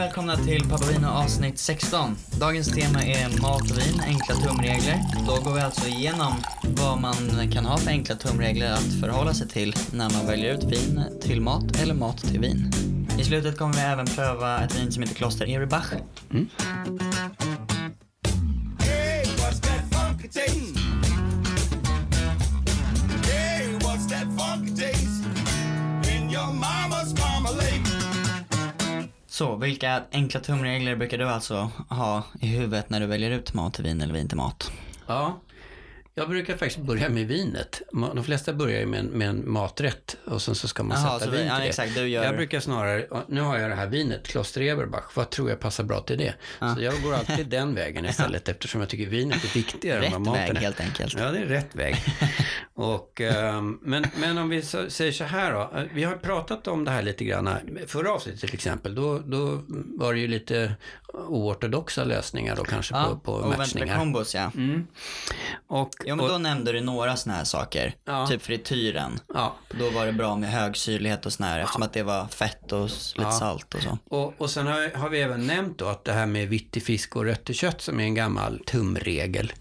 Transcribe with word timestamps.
välkomna 0.00 0.36
till 0.36 0.68
Pappa 0.68 0.84
Vino 0.86 1.06
avsnitt 1.06 1.58
16. 1.58 2.16
Dagens 2.40 2.68
tema 2.68 3.04
är 3.04 3.42
mat 3.42 3.70
och 3.70 3.78
vin, 3.78 4.00
enkla 4.06 4.34
tumregler. 4.34 5.00
Då 5.26 5.44
går 5.44 5.54
vi 5.54 5.60
alltså 5.60 5.88
igenom 5.88 6.32
vad 6.62 7.00
man 7.00 7.14
kan 7.52 7.64
ha 7.64 7.78
för 7.78 7.90
enkla 7.90 8.14
tumregler 8.14 8.72
att 8.72 9.00
förhålla 9.00 9.34
sig 9.34 9.48
till 9.48 9.74
när 9.92 10.10
man 10.10 10.26
väljer 10.26 10.54
ut 10.54 10.64
vin 10.64 11.02
till 11.22 11.40
mat 11.40 11.80
eller 11.82 11.94
mat 11.94 12.18
till 12.18 12.40
vin. 12.40 12.70
I 13.18 13.24
slutet 13.24 13.58
kommer 13.58 13.74
vi 13.74 13.80
även 13.80 14.06
pröva 14.06 14.64
ett 14.64 14.78
vin 14.78 14.92
som 14.92 15.02
heter 15.02 15.14
Kloster 15.14 15.48
Erebach. 15.48 15.92
Mm. 16.30 16.48
Vilka 29.60 30.02
enkla 30.12 30.40
tumregler 30.40 30.96
brukar 30.96 31.18
du 31.18 31.28
alltså 31.28 31.70
ha 31.88 32.22
i 32.40 32.46
huvudet 32.46 32.90
när 32.90 33.00
du 33.00 33.06
väljer 33.06 33.30
ut 33.30 33.54
mat 33.54 33.74
till 33.74 33.84
vin 33.84 34.00
eller 34.00 34.14
vin 34.14 34.28
till 34.28 34.36
mat? 34.36 34.72
Ja, 35.06 35.40
jag 36.20 36.28
brukar 36.28 36.56
faktiskt 36.56 36.78
börja 36.86 37.08
med 37.08 37.26
vinet. 37.26 37.82
De 37.92 38.24
flesta 38.24 38.52
börjar 38.52 38.80
ju 38.80 38.86
med 38.86 39.00
en, 39.00 39.06
med 39.06 39.28
en 39.28 39.50
maträtt 39.52 40.16
och 40.24 40.42
sen 40.42 40.54
så 40.54 40.68
ska 40.68 40.82
man 40.82 41.00
Jaha, 41.02 41.18
sätta 41.18 41.30
vin 41.30 41.40
till 41.40 41.48
ja, 41.48 41.58
det. 41.58 41.64
exakt, 41.64 41.94
du 41.94 42.08
gör- 42.08 42.24
Jag 42.24 42.36
brukar 42.36 42.60
snarare, 42.60 43.06
nu 43.28 43.40
har 43.40 43.58
jag 43.58 43.70
det 43.70 43.74
här 43.76 43.86
vinet, 43.86 44.26
Kloster 44.28 44.60
Eberbach, 44.62 45.04
vad 45.14 45.30
tror 45.30 45.50
jag 45.50 45.60
passar 45.60 45.84
bra 45.84 46.00
till 46.00 46.18
det? 46.18 46.34
Så 46.76 46.82
jag 46.82 47.02
går 47.02 47.14
alltid 47.14 47.46
den 47.48 47.74
vägen 47.74 48.04
istället 48.06 48.48
eftersom 48.48 48.80
jag 48.80 48.90
tycker 48.90 49.06
vinet 49.06 49.44
är 49.44 49.54
viktigare 49.54 50.06
än 50.06 50.12
vad 50.12 50.20
Rätt 50.20 50.26
maten 50.26 50.44
väg 50.46 50.56
är. 50.56 50.60
helt 50.60 50.80
enkelt. 50.80 51.14
Ja, 51.18 51.30
det 51.30 51.38
är 51.38 51.46
rätt 51.46 51.74
väg. 51.76 51.96
och, 52.74 53.20
ehm, 53.20 53.78
men, 53.82 54.04
men 54.20 54.38
om 54.38 54.48
vi 54.48 54.62
säger 54.62 55.12
så 55.12 55.24
här 55.24 55.52
då. 55.52 55.60
eh, 55.78 55.84
Vi 55.94 56.04
har 56.04 56.16
pratat 56.16 56.68
om 56.68 56.84
det 56.84 56.90
här 56.90 57.02
lite 57.02 57.24
grann. 57.24 57.50
Förra 57.86 58.12
avsnittet 58.12 58.40
till 58.40 58.54
exempel, 58.54 58.94
då, 58.94 59.18
då 59.18 59.62
var 59.98 60.14
det 60.14 60.20
ju 60.20 60.28
lite 60.28 60.74
oortodoxa 61.14 62.04
lösningar 62.04 62.56
då 62.56 62.64
kanske 62.64 62.94
på, 62.94 63.16
på 63.16 63.32
oväntade 63.32 63.58
matchningar. 63.58 63.98
kombos 63.98 64.34
ja. 64.34 64.50
Och, 65.66 65.90
Ja 66.04 66.16
men 66.16 66.24
och, 66.24 66.28
då 66.32 66.38
nämnde 66.38 66.72
du 66.72 66.80
några 66.80 67.16
såna 67.16 67.34
här 67.34 67.44
saker. 67.44 67.94
Ja. 68.04 68.26
Typ 68.26 68.42
frityren. 68.42 69.20
ja, 69.34 69.56
Då 69.78 69.90
var 69.90 70.06
det 70.06 70.12
bra 70.12 70.36
med 70.36 70.50
hög 70.50 70.76
syrlighet 70.76 71.26
och 71.26 71.32
sån 71.32 71.46
här 71.46 71.58
eftersom 71.60 71.82
att 71.82 71.92
det 71.92 72.02
var 72.02 72.26
fett 72.26 72.72
och 72.72 72.84
lite 72.84 73.22
Ja. 73.22 73.32
salt 73.32 73.74
och 73.74 73.82
så. 73.82 73.98
Och, 74.08 74.34
och 74.40 74.50
sen 74.50 74.66
har, 74.66 74.98
har 74.98 75.08
vi 75.08 75.20
även 75.20 75.46
nämnt 75.46 75.78
då 75.78 75.86
att 75.88 76.04
det 76.04 76.12
här 76.12 76.26
med 76.26 76.48
vitt 76.48 76.76
i 76.76 76.80
fisk 76.80 77.16
och 77.16 77.24
rött 77.24 77.50
kött 77.56 77.80
som 77.80 78.00
är 78.00 78.04
en 78.04 78.14
gammal 78.14 78.62
tumregel 78.66 79.52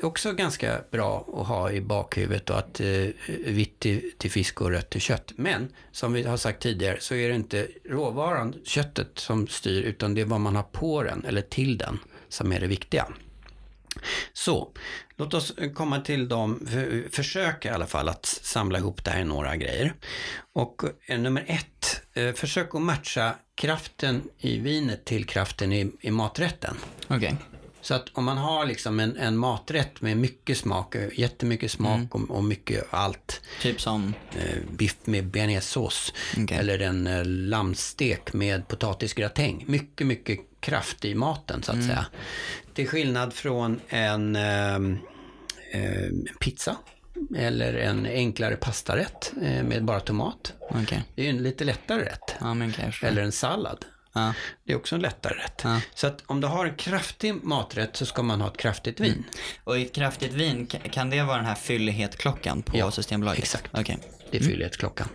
är 0.00 0.06
också 0.06 0.32
ganska 0.32 0.80
bra 0.90 1.28
att 1.34 1.46
ha 1.46 1.70
i 1.70 1.80
bakhuvudet 1.80 2.50
och 2.50 2.58
att 2.58 2.80
eh, 2.80 3.06
vitt 3.26 3.78
till, 3.78 4.10
till 4.18 4.30
fisk 4.30 4.60
och 4.60 4.70
rött 4.70 4.90
till 4.90 5.00
kött. 5.00 5.32
Men 5.36 5.72
som 5.92 6.12
vi 6.12 6.22
har 6.22 6.36
sagt 6.36 6.62
tidigare 6.62 6.96
så 7.00 7.14
är 7.14 7.28
det 7.28 7.34
inte 7.34 7.68
råvaran, 7.84 8.54
köttet, 8.64 9.18
som 9.18 9.46
styr 9.46 9.82
utan 9.82 10.14
det 10.14 10.20
är 10.20 10.24
vad 10.24 10.40
man 10.40 10.56
har 10.56 10.62
på 10.62 11.02
den 11.02 11.24
eller 11.24 11.42
till 11.42 11.78
den 11.78 11.98
som 12.28 12.52
är 12.52 12.60
det 12.60 12.66
viktiga. 12.66 13.06
Så, 14.32 14.72
låt 15.16 15.34
oss 15.34 15.54
komma 15.74 16.00
till 16.00 16.28
de, 16.28 16.66
för, 16.66 17.08
försöka 17.10 17.68
i 17.68 17.72
alla 17.72 17.86
fall 17.86 18.08
att 18.08 18.26
samla 18.26 18.78
ihop 18.78 19.04
det 19.04 19.10
här 19.10 19.20
i 19.20 19.24
några 19.24 19.56
grejer. 19.56 19.94
Och 20.52 20.82
eh, 21.06 21.18
nummer 21.18 21.44
ett, 21.46 22.02
eh, 22.12 22.32
försök 22.32 22.74
att 22.74 22.82
matcha 22.82 23.34
kraften 23.54 24.22
i 24.38 24.58
vinet 24.58 25.04
till 25.04 25.26
kraften 25.26 25.72
i, 25.72 25.92
i 26.00 26.10
maträtten. 26.10 26.76
Okej. 27.08 27.36
Så 27.82 27.94
att 27.94 28.08
om 28.12 28.24
man 28.24 28.38
har 28.38 28.66
liksom 28.66 29.00
en, 29.00 29.16
en 29.16 29.36
maträtt 29.36 30.00
med 30.00 30.16
mycket 30.16 30.58
smak, 30.58 30.94
eh, 30.94 31.08
jättemycket 31.14 31.70
smak 31.70 31.96
Mm. 31.96 32.08
och, 32.10 32.36
och 32.36 32.44
mycket 32.44 32.86
allt. 32.90 33.40
Typ 33.62 33.80
som, 33.80 34.14
Eh, 34.36 34.58
biff 34.70 34.96
med 35.04 35.26
bearnaisesås. 35.26 36.12
Okej. 36.38 36.58
Eller 36.58 36.78
en 36.78 37.06
eh, 37.06 37.24
lammstek 37.24 38.32
med 38.32 38.68
potatisgratäng. 38.68 39.64
Mycket, 39.68 40.06
mycket 40.06 40.38
kraft 40.60 41.04
i 41.04 41.14
maten 41.14 41.62
så 41.62 41.72
att 41.72 41.84
säga. 41.84 42.06
Till 42.74 42.88
skillnad 42.88 43.32
från 43.32 43.80
en 43.88 44.36
ehm, 44.36 44.98
eh, 45.72 46.08
pizza. 46.40 46.76
Eller 47.36 47.74
en 47.74 48.06
enklare 48.06 48.56
pastarätt 48.56 49.32
eh, 49.42 49.62
med 49.64 49.84
bara 49.84 50.00
tomat. 50.00 50.52
okej. 50.70 51.02
Det 51.14 51.22
är 51.22 51.24
ju 51.24 51.30
en 51.30 51.42
lite 51.42 51.64
lättare 51.64 52.02
rätt. 52.04 52.34
Ja. 52.40 52.56
Eller 53.02 53.22
en 53.22 53.32
sallad. 53.32 53.84
Ja. 54.12 54.34
Det 54.64 54.72
är 54.72 54.76
också 54.76 54.94
en 54.94 55.00
lättare 55.02 55.34
rätt. 55.34 55.60
Ja. 55.64 55.80
Så 55.94 56.06
att 56.06 56.22
om 56.26 56.40
du 56.40 56.46
har 56.46 56.66
en 56.66 56.74
kraftig 56.74 57.34
maträtt 57.44 57.96
så 57.96 58.06
ska 58.06 58.22
man 58.22 58.40
ha 58.40 58.48
ett 58.48 58.56
kraftigt 58.56 59.00
vin. 59.00 59.24
Och 59.64 59.78
i 59.78 59.82
ett 59.86 59.94
kraftigt 59.94 60.32
vin, 60.32 60.66
ka- 60.68 60.88
kan 60.88 61.10
det 61.10 61.22
vara 61.22 61.36
den 61.36 61.46
här 61.46 61.54
fyllighet-klockan 61.54 62.62
på 62.62 62.78
Ja, 62.78 62.90
Systembolaget? 62.90 63.38
exakt. 63.42 63.70
Okej. 63.72 63.98
Det 64.30 64.38
är 64.38 64.42
fyllighetsklockan. 64.42 65.08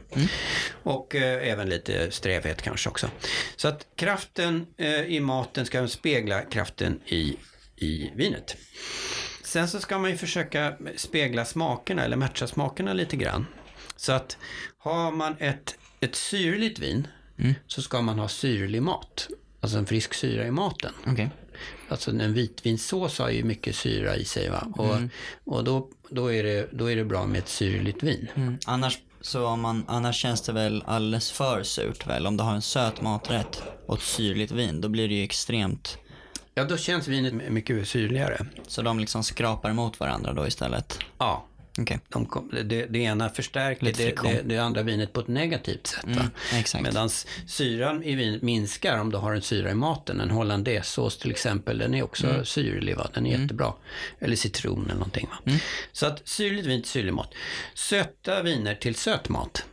Och 0.84 1.16
eh, 1.16 1.52
även 1.52 1.70
lite 1.70 2.12
strävhet 2.12 2.62
kanske 2.62 2.90
också. 2.90 3.10
Så 3.56 3.68
att 3.68 3.88
kraften 3.96 4.66
eh, 4.78 5.02
i 5.02 5.20
maten 5.20 5.66
ska 5.66 5.88
spegla 5.88 6.42
kraften 6.42 7.00
i, 7.06 7.38
i 7.76 8.12
vinet. 8.16 8.58
Sen 9.44 9.68
så 9.68 9.80
ska 9.80 9.98
man 9.98 10.10
ju 10.12 10.18
försöka 10.18 10.74
spegla 10.96 11.46
smakerna 11.46 12.04
eller 12.06 12.18
matcha 12.18 12.48
smakerna 12.48 12.94
lite 12.94 13.16
grann. 13.18 13.46
Så 13.96 14.12
att 14.12 14.38
har 14.78 15.12
man 15.12 15.36
ett, 15.40 15.76
ett 16.00 16.16
syrligt 16.16 16.80
vin 16.80 17.08
så 17.68 17.82
ska 17.82 18.02
man 18.02 18.20
ha 18.20 18.28
syrlig 18.28 18.82
mat. 18.82 19.28
Alltså 19.60 19.78
en 19.78 19.86
frisk 19.86 20.14
syra 20.14 20.48
i 20.48 20.52
maten. 20.52 20.94
Okej. 21.08 21.30
Alltså 21.90 22.12
en 22.12 22.34
vitvinsås 22.34 23.20
har 23.20 23.30
ju 23.30 23.44
mycket 23.44 23.76
syra 23.76 24.16
i 24.16 24.26
sig 24.26 24.50
va. 24.50 24.68
Och, 24.76 24.98
och 25.44 25.64
då, 25.64 25.90
då, 26.10 26.34
är 26.34 26.44
det, 26.44 26.70
då 26.72 26.92
är 26.92 26.96
det 26.96 27.06
bra 27.06 27.26
med 27.26 27.40
ett 27.40 27.50
syrligt 27.50 28.04
vin. 28.04 28.28
Mm. 28.36 28.58
Annars, 28.66 29.00
så 29.22 29.48
om 29.48 29.62
man, 29.62 29.86
annars 29.88 30.16
känns 30.16 30.42
det 30.42 30.52
väl 30.52 30.84
alldeles 30.88 31.32
för 31.32 31.64
surt 31.64 32.08
väl? 32.08 32.28
Om 32.28 32.38
du 32.38 32.44
har 32.44 32.54
en 32.54 32.62
söt 32.62 33.02
maträtt 33.02 33.64
och 33.86 33.98
ett 33.98 34.04
syrligt 34.04 34.52
vin, 34.52 34.82
då 34.82 34.90
blir 34.90 35.08
det 35.08 35.14
ju 35.14 35.24
extremt. 35.24 35.98
Ja, 36.54 36.64
då 36.64 36.78
känns 36.78 37.08
vinet 37.08 37.34
mycket 37.52 37.88
syrligare. 37.88 38.46
Så 38.68 38.82
de 38.82 39.00
liksom 39.00 39.24
skrapar 39.24 39.70
emot 39.70 40.00
varandra 40.00 40.34
då 40.34 40.48
istället? 40.48 41.00
Ja. 41.18 41.46
Okej. 41.78 42.00
De 42.10 42.26
kom, 42.26 42.50
det, 42.64 42.86
det 42.86 43.00
ena 43.00 43.30
förstärker 43.30 43.86
det, 43.86 44.22
det, 44.22 44.42
det 44.46 44.58
andra 44.58 44.84
vinet 44.84 45.14
på 45.14 45.20
ett 45.20 45.28
negativt 45.28 45.88
sätt. 45.88 46.06
Mm. 46.06 46.84
Medan 46.84 47.10
syran 47.48 48.04
i 48.04 48.16
vinet 48.16 48.42
minskar 48.42 49.00
om 49.00 49.12
du 49.12 49.18
har 49.18 49.34
en 49.34 49.42
syra 49.42 49.72
i 49.72 49.76
maten. 49.76 50.20
En 50.22 50.32
hollandaisesås 50.32 51.18
till 51.18 51.32
exempel, 51.32 51.78
den 51.78 51.94
är 51.94 52.04
också 52.04 52.28
Mm. 52.28 52.46
syrlig. 52.46 52.98
Va? 52.98 53.10
Den 53.14 53.26
är 53.26 53.38
jättebra. 53.40 53.74
Eller 54.20 54.36
citron 54.36 54.86
eller 54.86 54.94
någonting. 54.94 55.28
Va? 55.32 55.38
Mm. 55.46 55.60
Så 55.92 56.06
att 56.06 56.28
syrligt 56.28 56.66
vin 56.68 56.82
till 56.82 56.92
syrlig 56.92 57.14
mat. 57.14 57.34
Söta 57.74 58.44
viner 58.44 58.76
till 58.76 58.96
söt 58.96 59.30
mat. 59.30 59.66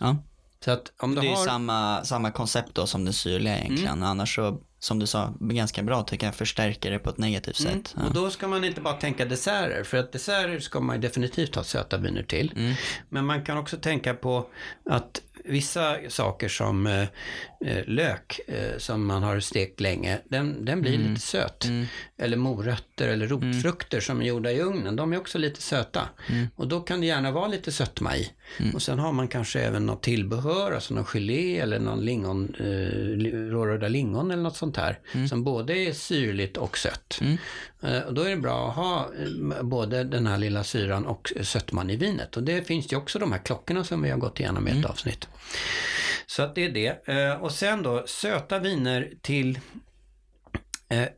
Ja. 0.00 0.16
Så 0.64 0.70
att 0.70 0.92
om 0.98 1.14
du 1.14 1.20
Det 1.20 1.26
är 1.26 1.34
har... 1.34 1.46
samma, 1.46 2.04
samma 2.04 2.30
koncept 2.30 2.74
då 2.74 2.86
som 2.86 3.04
det 3.04 3.12
syrliga 3.12 3.58
egentligen. 3.58 4.02
Annars 4.02 4.34
så, 4.34 4.60
som 4.82 4.98
du 4.98 5.06
sa, 5.06 5.32
ganska 5.40 5.82
bra 5.82 6.02
tycker 6.02 6.26
jag, 6.26 6.34
förstärker 6.34 6.90
det 6.90 6.98
på 6.98 7.10
ett 7.10 7.18
negativt 7.18 7.56
sätt. 7.56 7.94
Ja. 7.96 8.06
Och 8.06 8.14
då 8.14 8.30
ska 8.30 8.48
man 8.48 8.64
inte 8.64 8.80
bara 8.80 8.94
tänka 8.94 9.24
desserter, 9.24 9.84
för 9.84 9.98
att 9.98 10.12
desserter 10.12 10.60
ska 10.60 10.80
man 10.80 11.00
definitivt 11.00 11.54
ha 11.54 11.64
söta 11.64 11.98
viner 11.98 12.22
till. 12.22 12.52
Mm. 12.56 12.74
Men 13.08 13.26
man 13.26 13.44
kan 13.44 13.58
också 13.58 13.76
tänka 13.76 14.14
på 14.14 14.46
att 14.90 15.22
vissa 15.44 15.96
saker 16.08 16.48
som 16.48 16.86
eh, 16.86 17.02
eh, 17.66 17.84
lök 17.86 18.40
eh, 18.48 18.78
som 18.78 19.06
man 19.06 19.22
har 19.22 19.40
stekt 19.40 19.80
länge, 19.80 20.18
den, 20.28 20.64
den 20.64 20.80
blir 20.82 20.94
Mm. 20.94 21.08
lite 21.08 21.20
söt. 21.20 21.66
Eller 22.18 22.36
morötter 22.36 23.08
eller 23.08 23.26
rotfrukter 23.26 24.00
som 24.00 24.20
är 24.20 24.26
gjorda 24.26 24.52
i 24.52 24.60
ugnen, 24.60 24.96
de 24.96 25.12
är 25.12 25.16
också 25.18 25.38
lite 25.38 25.62
söta. 25.62 26.08
Mm. 26.28 26.46
Och 26.56 26.68
då 26.68 26.80
kan 26.80 27.00
det 27.00 27.06
gärna 27.06 27.30
vara 27.30 27.48
lite 27.48 27.72
sötma 27.72 28.16
i. 28.16 28.30
Och 28.74 28.82
sen 28.82 28.98
har 28.98 29.12
man 29.12 29.28
kanske 29.28 29.60
även 29.60 29.86
något 29.86 30.02
tillbehör, 30.02 30.72
alltså 30.72 30.94
någon 30.94 31.04
gelé 31.04 31.58
eller 31.58 31.78
någon 31.78 32.04
lingon, 32.04 32.54
eh, 32.58 33.50
rårörda 33.50 33.88
lingon 33.88 34.30
eller 34.30 34.42
något 34.42 34.56
sånt 34.56 34.76
här. 34.76 34.98
Mm. 35.14 35.28
Som 35.28 35.44
både 35.44 35.78
är 35.78 35.92
syrligt 35.92 36.56
och 36.56 36.78
sött. 36.78 37.20
Eh, 37.82 38.00
och 38.00 38.14
då 38.14 38.22
är 38.22 38.30
det 38.30 38.36
bra 38.36 38.68
att 38.68 38.76
ha 38.76 39.10
eh, 39.54 39.62
både 39.62 40.04
den 40.04 40.26
här 40.26 40.38
lilla 40.38 40.64
syran 40.64 41.06
och 41.06 41.32
sötman 41.42 41.90
i 41.90 41.96
vinet. 41.96 42.36
Och 42.36 42.42
det 42.42 42.62
finns 42.66 42.92
ju 42.92 42.96
också 42.96 43.18
de 43.18 43.32
här 43.32 43.38
klockorna 43.38 43.84
som 43.84 44.02
vi 44.02 44.10
har 44.10 44.18
gått 44.18 44.40
igenom 44.40 44.68
i 44.68 44.70
ett 44.70 44.86
avsnitt. 44.86 45.28
Så 46.26 46.42
att 46.42 46.54
det 46.54 46.64
är 46.64 46.70
det. 46.70 47.08
Eh, 47.08 47.42
och 47.42 47.52
sen 47.52 47.82
då 47.82 48.04
söta 48.06 48.58
viner 48.58 49.10
till 49.22 49.58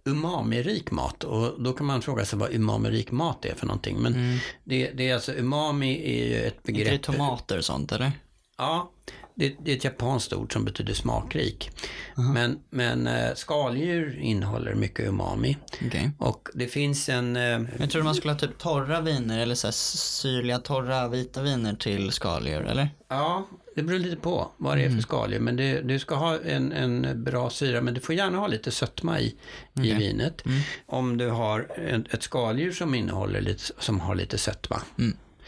umami-rik 0.04 0.90
mat. 0.90 1.24
Och 1.24 1.62
då 1.62 1.72
kan 1.72 1.86
man 1.86 2.02
fråga 2.02 2.24
sig 2.24 2.38
vad 2.38 2.52
umami-rik 2.52 3.10
mat 3.10 3.44
är 3.44 3.54
för 3.54 3.66
någonting. 3.66 3.98
Men 4.02 4.38
det, 4.64 4.90
det 4.90 5.10
är 5.10 5.14
alltså, 5.14 5.32
umami 5.32 6.02
är 6.20 6.26
ju 6.28 6.46
ett 6.46 6.54
Inte 6.54 6.72
det 6.72 6.84
begrepp. 6.84 7.02
tomater 7.02 7.58
och 7.58 7.64
sånt 7.64 7.92
eller? 7.92 8.12
Ja, 8.58 8.90
det, 9.34 9.56
det 9.64 9.72
är 9.72 9.76
ett 9.76 9.84
japanskt 9.84 10.32
ord 10.32 10.52
som 10.52 10.64
betyder 10.64 10.94
smakrik. 10.94 11.70
Men, 12.16 12.58
men 12.70 13.06
eh, 13.06 13.34
skaldjur 13.34 14.18
innehåller 14.18 14.74
mycket 14.74 15.08
umami. 15.08 15.56
Okej. 15.86 16.10
Och 16.18 16.48
det 16.54 16.66
finns 16.66 17.08
en... 17.08 17.36
Eh, 17.36 17.60
Jag 17.78 17.90
tror 17.90 18.02
man 18.02 18.14
skulle 18.14 18.32
ha 18.32 18.38
typ 18.38 18.58
torra 18.58 19.00
viner 19.00 19.38
eller 19.38 19.54
så 19.54 19.66
här 19.66 19.72
syrliga 19.72 20.58
torra 20.58 21.08
vita 21.08 21.42
viner 21.42 21.74
till 21.74 22.12
skaldjur, 22.12 22.66
eller? 22.66 22.88
ja, 23.08 23.48
det 23.76 23.82
beror 23.82 23.98
lite 23.98 24.16
på 24.16 24.50
vad 24.56 24.76
det 24.76 24.84
är 24.84 24.90
för 24.90 25.00
skaldjur. 25.00 25.40
Men 25.40 25.56
det, 25.56 25.80
du 25.80 25.98
ska 25.98 26.14
ha 26.14 26.38
en, 26.40 26.72
en 26.72 27.24
bra 27.24 27.50
syra, 27.50 27.80
men 27.80 27.94
du 27.94 28.00
får 28.00 28.14
gärna 28.14 28.38
ha 28.38 28.46
lite 28.46 28.70
sötma 28.70 29.20
i, 29.20 29.36
i 29.82 29.92
vinet. 29.94 30.42
Om 30.86 31.16
du 31.18 31.28
har 31.30 31.60
ett, 31.88 32.14
ett 32.14 32.22
skaldjur 32.22 32.72
som 32.72 32.94
innehåller 32.94 33.40
lite, 33.40 33.62
som 33.78 34.00
har 34.00 34.14
lite 34.14 34.38
sötma. 34.38 34.82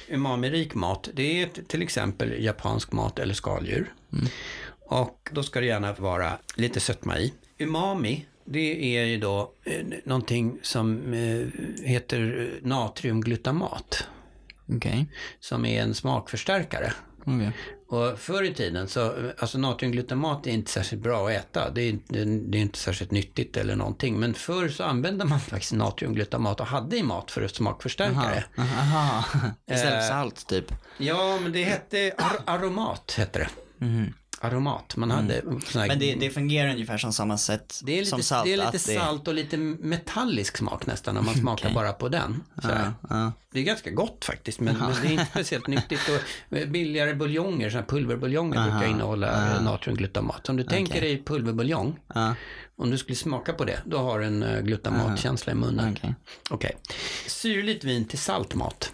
Umami-rik 0.08 0.74
mat, 0.74 1.08
det 1.14 1.42
är 1.42 1.48
till 1.66 1.82
exempel 1.82 2.44
japansk 2.44 2.92
mat 2.92 3.18
eller 3.18 3.34
skaldjur. 3.34 3.92
Och 4.88 5.28
då 5.32 5.42
ska 5.42 5.60
det 5.60 5.66
gärna 5.66 5.92
vara 5.92 6.38
lite 6.56 6.80
sötma 6.80 7.18
i. 7.18 7.32
Umami, 7.58 8.26
det 8.44 8.96
är 8.96 9.04
ju 9.04 9.18
då 9.18 9.52
eh, 9.64 9.86
någonting 10.04 10.58
som 10.62 11.12
eh, 11.14 11.46
heter 11.84 12.50
natriumglutamat. 12.62 14.06
Okej. 14.68 15.06
Som 15.40 15.64
är 15.64 15.82
en 15.82 15.94
smakförstärkare. 15.94 16.92
Okej. 17.24 17.52
Och 17.88 18.18
förr 18.18 18.42
i 18.42 18.54
tiden 18.54 18.88
så, 18.88 19.30
alltså 19.38 19.58
natriumglutamat 19.58 20.46
är 20.46 20.50
inte 20.50 20.70
särskilt 20.70 21.02
bra 21.02 21.26
att 21.28 21.32
äta. 21.34 21.70
Det 21.70 21.82
är, 21.82 21.88
inte- 21.90 22.24
det 22.24 22.58
är 22.58 22.62
inte 22.62 22.78
särskilt 22.78 23.10
nyttigt 23.10 23.56
eller 23.56 23.76
någonting. 23.76 24.20
Men 24.20 24.34
förr 24.34 24.68
så 24.68 24.84
använde 24.84 25.24
man 25.24 25.40
faktiskt 25.50 25.72
natriumglutamat 25.72 26.60
och 26.60 26.66
hade 26.66 26.96
i 26.96 27.02
mat 27.02 27.30
för 27.30 27.42
att 27.42 27.54
smakförstärka 27.54 28.20
det. 28.30 28.44
Istället 29.74 30.02
för 30.02 30.08
salt 30.08 30.46
typ. 30.46 30.72
Ja, 30.98 31.38
men 31.42 31.52
det 31.52 31.64
hette 31.64 32.12
ar- 32.18 32.54
aromat, 32.54 33.14
hette 33.18 33.38
det. 33.38 33.48
Aromat, 34.40 34.96
man 34.96 35.10
hade 35.10 35.42
Mhm. 35.44 35.60
Men 35.74 35.98
det, 35.98 36.14
det 36.14 36.30
fungerar 36.30 36.70
ungefär 36.70 36.98
som 36.98 37.12
samma 37.12 37.38
sätt 37.38 37.80
det 37.84 37.92
är 37.92 37.96
lite, 37.96 38.10
som 38.10 38.22
salt. 38.22 38.44
det 38.44 38.52
är 38.52 38.66
lite 38.66 38.78
salt 38.78 39.28
och 39.28 39.34
lite 39.34 39.56
metallisk 39.56 40.56
smak 40.56 40.86
nästan 40.86 41.16
om 41.16 41.24
man 41.24 41.34
smakar 41.40 41.64
Okej. 41.66 41.74
bara 41.74 41.92
på 41.92 42.08
den. 42.08 42.42
Ja, 42.62 42.92
ja. 43.08 43.32
Det 43.52 43.58
är 43.60 43.64
ganska 43.64 43.90
gott 43.90 44.24
faktiskt, 44.24 44.60
men, 44.60 44.76
men 44.78 44.92
det 45.02 45.08
är 45.08 45.12
inte 45.12 45.26
speciellt 45.26 45.66
nyttigt. 45.66 46.00
Och 46.08 46.56
eh, 46.56 46.68
billigare 46.68 47.14
buljonger, 47.14 47.70
här 47.70 47.82
pulverbuljonger 47.82 48.58
Aha, 48.58 48.70
brukar 48.70 48.86
innehålla 48.90 49.56
uh. 49.56 49.62
natriumglutamat. 49.64 50.48
Om 50.48 50.56
du 50.56 50.64
tänker 50.64 51.00
dig 51.00 51.24
pulverbuljong, 51.24 51.98
Ja, 52.14 52.34
om 52.76 52.90
du 52.90 52.98
skulle 52.98 53.16
smaka 53.16 53.52
på 53.52 53.64
det, 53.64 53.80
då 53.84 53.98
har 53.98 54.18
du 54.20 54.26
en 54.26 54.42
uh, 54.42 54.60
glutamatkänsla 54.62 55.52
i 55.52 55.54
munnen. 55.56 55.96
okej. 55.98 56.14
Okej. 56.50 56.76
Syrligt 57.26 57.84
vin 57.84 58.04
till 58.04 58.18
salt 58.18 58.54
mat. 58.54 58.92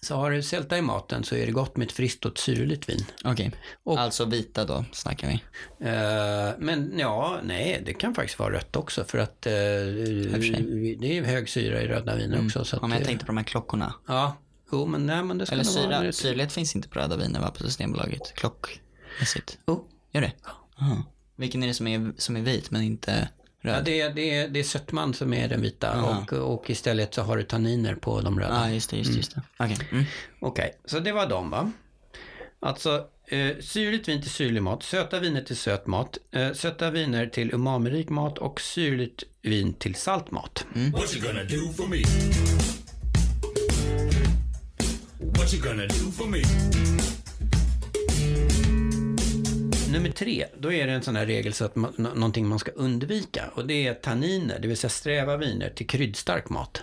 Så 0.00 0.14
har 0.16 0.30
du 0.30 0.42
sälta 0.42 0.78
i 0.78 0.82
maten 0.82 1.24
så 1.24 1.34
är 1.34 1.46
det 1.46 1.52
gott 1.52 1.76
med 1.76 1.86
ett 1.86 1.92
friskt 1.92 2.24
och 2.24 2.32
ett 2.32 2.38
syrligt 2.38 2.88
vin. 2.88 3.04
Okej. 3.24 3.52
Och- 3.84 3.98
Alltså 4.00 4.24
vita 4.24 4.64
då, 4.64 4.84
snackar 4.92 5.28
vi. 5.28 5.34
Eh, 5.86 6.54
men 6.58 6.98
ja, 6.98 7.40
nej, 7.42 7.82
det 7.86 7.94
kan 7.94 8.14
faktiskt 8.14 8.38
vara 8.38 8.52
rött 8.52 8.76
också 8.76 9.04
för 9.04 9.18
att 9.18 9.46
eh, 9.46 9.52
för 9.52 10.40
sig. 10.42 10.54
Mm. 10.60 11.00
det 11.00 11.18
är 11.18 11.22
hög 11.24 11.48
syra 11.48 11.82
i 11.82 11.86
röda 11.88 12.16
viner 12.16 12.44
också. 12.44 12.64
Så 12.64 12.76
att, 12.76 12.82
Om 12.82 12.92
jag 12.92 13.00
eh, 13.00 13.06
tänkte 13.06 13.26
på 13.26 13.30
de 13.32 13.36
här 13.36 13.44
klockorna. 13.44 13.94
Ja, 14.06 14.36
jo 14.72 14.86
men 14.86 15.06
nej 15.06 15.22
men 15.24 15.38
det 15.38 15.46
ska 15.46 15.54
Eller 15.54 15.64
nog 15.64 15.74
vara 15.90 16.00
syra, 16.00 16.12
syrlighet 16.12 16.52
finns 16.52 16.76
inte 16.76 16.88
på 16.88 16.98
röda 16.98 17.16
viner 17.16 17.40
va, 17.40 17.50
på 17.50 17.62
Systembolaget? 17.62 18.34
Klockmässigt. 18.34 19.58
Oh. 19.66 19.80
Gör 20.12 20.20
det? 20.20 20.32
Aha. 20.80 21.02
Vilken 21.36 21.62
är 21.62 21.66
det 21.66 21.74
som 21.74 21.86
är, 21.86 22.12
som 22.18 22.36
är 22.36 22.40
vit 22.40 22.70
men 22.70 22.82
inte 22.82 23.28
Ja, 23.60 23.70
röd? 23.70 23.84
det, 23.84 24.00
är, 24.00 24.10
det, 24.10 24.34
är, 24.34 24.48
det 24.48 24.60
är 24.60 24.64
sötman 24.64 25.14
som 25.14 25.32
är 25.32 25.48
den 25.48 25.62
vita 25.62 25.92
Aha. 25.92 26.24
och, 26.30 26.32
och 26.32 26.70
istället 26.70 27.14
så 27.14 27.22
har 27.22 27.36
du 27.36 27.42
tanniner 27.42 27.94
på 27.94 28.20
de 28.20 28.40
röda. 28.40 28.54
Ja, 28.54 28.70
just 28.70 28.90
det, 28.90 28.96
just 28.96 29.10
det. 29.10 29.16
Just 29.16 29.34
det. 29.34 29.42
Okej. 29.58 29.78
Mm. 29.92 30.04
Okej, 30.40 30.78
så 30.84 30.98
det 30.98 31.12
var 31.12 31.28
de 31.28 31.50
va. 31.50 31.72
Alltså 32.60 33.06
eh, 33.26 33.56
syrligt 33.60 34.08
vin 34.08 34.22
till 34.22 34.30
syrlig 34.30 34.62
mat, 34.62 34.82
söta 34.82 35.20
viner 35.20 35.42
till 35.42 35.56
söt 35.56 35.86
mat, 35.86 36.18
eh, 36.30 36.52
söta 36.52 36.90
viner 36.90 37.26
till 37.26 37.54
umamirik 37.54 38.08
mat 38.08 38.38
och 38.38 38.60
syrligt 38.60 39.22
vin 39.42 39.74
till 39.74 39.94
salt 39.94 40.30
mat. 40.30 40.66
What 40.92 41.16
you 41.16 41.26
gonna 41.26 41.44
do 41.44 41.72
for 41.72 41.86
me? 41.86 42.02
What 45.20 45.54
you 45.54 45.62
gonna 45.62 45.86
do 45.86 46.12
for 46.12 46.26
me? 46.26 46.42
Nummer 49.92 50.10
tre, 50.10 50.46
då 50.58 50.72
är 50.72 50.86
det 50.86 50.92
en 50.92 51.02
sån 51.02 51.16
här 51.16 51.26
regel 51.26 51.52
så 51.52 51.64
att 51.64 51.76
man, 51.76 51.92
nå- 51.96 52.14
någonting 52.14 52.46
man 52.48 52.58
ska 52.58 52.70
undvika 52.70 53.48
och 53.54 53.66
det 53.66 53.86
är 53.86 53.94
tanniner, 53.94 54.58
det 54.58 54.68
vill 54.68 54.76
säga 54.76 54.90
sträva 54.90 55.36
viner 55.36 55.70
till 55.70 55.86
kryddstark 55.86 56.48
mat. 56.48 56.82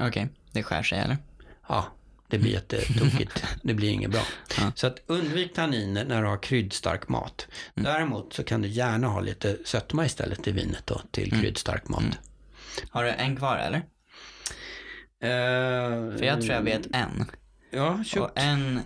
Okej, 0.00 0.28
det 0.52 0.62
skär 0.62 0.82
sig 0.82 0.98
eller? 0.98 1.16
Ja, 1.68 1.86
det 2.28 2.38
blir 2.38 2.50
jättetokigt. 2.52 3.44
det 3.62 3.74
blir 3.74 3.90
inget 3.90 4.10
bra. 4.10 4.22
Så 4.74 4.86
att 4.86 4.96
undvik 5.06 5.54
tanniner 5.54 6.04
när 6.04 6.22
du 6.22 6.28
har 6.28 6.42
kryddstark 6.42 7.08
mat. 7.08 7.46
Däremot 7.74 8.32
så 8.32 8.44
kan 8.44 8.62
du 8.62 8.68
gärna 8.68 9.06
ha 9.08 9.20
lite 9.20 9.56
sötma 9.64 10.06
istället 10.06 10.48
i 10.48 10.52
vinet 10.52 10.86
då 10.86 11.00
till 11.10 11.30
kryddstark 11.40 11.88
mat. 11.88 12.04
Har 12.90 13.04
du 13.04 13.10
en 13.10 13.36
kvar 13.36 13.56
eller? 13.56 13.78
Eh, 15.20 16.18
För 16.18 16.24
jag 16.24 16.40
tror 16.40 16.54
jag 16.54 16.62
vet 16.62 16.86
en. 16.92 17.30
Ja, 17.70 18.04
shoot. 18.06 18.22
Och 18.22 18.38
en, 18.38 18.80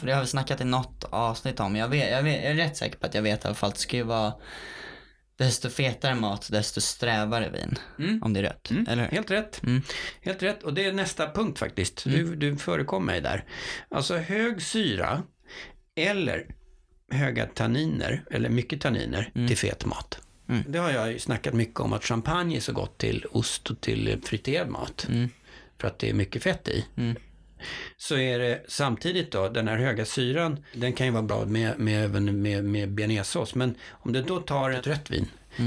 för 0.00 0.06
det 0.06 0.12
har 0.12 0.20
vi 0.20 0.26
snackat 0.26 0.60
i 0.60 0.64
något 0.64 1.04
avsnitt 1.10 1.60
om. 1.60 1.76
Jag, 1.76 1.88
vet, 1.88 2.10
jag, 2.10 2.22
vet, 2.22 2.42
jag 2.42 2.52
är 2.52 2.56
rätt 2.56 2.76
säker 2.76 2.98
på 2.98 3.06
att 3.06 3.14
jag 3.14 3.22
vet 3.22 3.44
i 3.44 3.46
alla 3.46 3.54
fall 3.54 3.68
att 3.68 3.74
det 3.74 3.80
ska 3.80 3.96
ju 3.96 4.02
vara 4.02 4.32
desto 5.36 5.70
fetare 5.70 6.14
mat, 6.14 6.48
desto 6.52 6.80
strävare 6.80 7.50
vin. 7.50 7.78
Om 8.22 8.32
det 8.32 8.40
är 8.40 8.44
rött. 8.44 8.70
Eller? 8.88 9.08
Helt 9.08 9.30
rätt. 9.30 9.62
Mm. 9.62 9.82
Helt 10.22 10.42
rätt. 10.42 10.62
Och 10.62 10.74
det 10.74 10.84
är 10.84 10.92
nästa 10.92 11.30
punkt 11.30 11.58
faktiskt. 11.58 12.04
Du, 12.04 12.36
du 12.36 12.56
förekom 12.56 13.06
mig 13.06 13.20
där. 13.20 13.44
Alltså 13.90 14.16
hög 14.16 14.62
syra 14.62 15.22
eller 15.96 16.46
höga 17.12 17.46
tanniner, 17.46 18.24
eller 18.30 18.48
mycket 18.48 18.80
tanniner, 18.80 19.30
till 19.48 19.58
fet 19.58 19.84
mat. 19.84 20.20
Det 20.66 20.78
har 20.78 20.90
jag 20.90 21.12
ju 21.12 21.18
snackat 21.18 21.54
mycket 21.54 21.80
om 21.80 21.92
att 21.92 22.04
champagne 22.04 22.56
är 22.56 22.60
så 22.60 22.72
gott 22.72 22.98
till 22.98 23.26
ost 23.30 23.70
och 23.70 23.80
till 23.80 24.20
friterad 24.24 24.68
mat. 24.68 25.08
För 25.80 25.88
att 25.88 25.98
det 25.98 26.10
är 26.10 26.14
mycket 26.14 26.42
fett 26.42 26.68
i. 26.68 26.84
Så 27.96 28.16
är 28.16 28.38
det 28.38 28.64
samtidigt 28.68 29.32
då, 29.32 29.48
den 29.48 29.68
här 29.68 29.76
höga 29.76 30.04
syran, 30.04 30.64
den 30.74 30.92
kan 30.92 31.06
ju 31.06 31.12
vara 31.12 31.22
bra 31.22 31.44
med, 31.44 31.78
med, 31.78 32.04
även 32.04 32.42
med, 32.42 32.64
med 32.64 32.90
bearnaisesås. 32.90 33.54
Men 33.54 33.74
om 33.90 34.12
du 34.12 34.22
då 34.22 34.40
tar 34.40 34.70
ett 34.70 34.86
rött 34.86 35.10
vin 35.10 35.26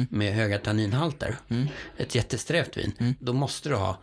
med 0.10 0.34
höga 0.34 0.57
tanninhalter, 0.60 1.36
ett 1.98 2.16
jättesträvt 2.16 2.78
vin, 2.78 3.16
då 3.19 3.34
måste 3.34 3.69
du 3.69 3.75
ha 3.75 4.00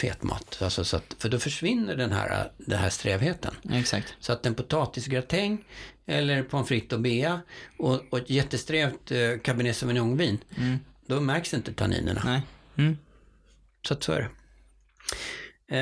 fet 0.00 0.22
mat. 0.22 0.58
Alltså 0.62 0.84
så 0.84 0.96
att, 0.96 1.14
för 1.18 1.28
då 1.28 1.38
försvinner 1.38 1.96
den 1.96 2.12
här, 2.12 2.50
den 2.56 2.78
här 2.78 2.90
strävheten. 2.90 3.54
Exakt. 3.72 4.14
Så 4.20 4.32
att 4.32 4.46
en 4.46 4.54
potatisgratäng 4.54 5.64
eller 6.06 6.42
pommes 6.42 6.68
frites 6.68 6.92
och 6.92 7.00
bea 7.00 7.40
och, 7.78 8.00
och 8.10 8.18
ett 8.18 8.30
jättesträvt 8.30 9.10
eh, 9.10 9.38
cabernet 9.42 9.76
sauvignon-vin, 9.76 10.38
då 11.06 11.20
märks 11.20 11.54
inte 11.54 11.72
tanninerna. 11.72 12.22
Nej. 12.24 12.42
Mm. 12.76 12.98
Så 13.86 13.94
att 13.94 14.02
så 14.02 14.12
är 14.12 14.20
det. 14.20 14.28
Eh, 15.70 15.78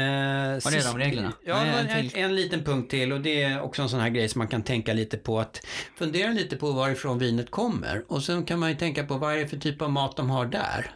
Var 0.65 0.71
det 0.71 0.85
de 0.85 0.99
reglerna? 0.99 1.33
Ja, 1.44 1.65
en 1.65 1.88
en, 1.88 2.11
en 2.15 2.35
liten 2.37 2.65
punkt 2.65 2.91
till 2.91 3.12
och 3.12 3.21
det 3.21 3.43
är 3.43 3.61
också 3.61 3.83
en 3.83 3.88
sån 3.88 4.00
här 4.00 4.09
grej 4.09 4.29
som 4.29 4.38
man 4.38 4.49
kan 4.49 4.62
tänka 4.62 4.93
lite 4.93 5.17
på 5.17 5.41
att 5.41 5.67
fundera 5.97 6.31
lite 6.33 6.56
på 6.56 6.73
varifrån 6.73 7.19
vinet 7.19 7.50
kommer 7.50 8.05
och 8.09 8.23
sen 8.23 8.44
kan 8.44 8.59
man 8.59 8.69
ju 8.71 8.77
tänka 8.77 9.05
på 9.05 9.17
vad 9.19 9.35
är 9.35 9.38
det 9.38 9.49
för 9.49 9.56
typ 9.56 9.83
av 9.83 9.91
mat 9.91 10.17
de 10.17 10.31
har 10.31 10.47
där. 10.47 10.91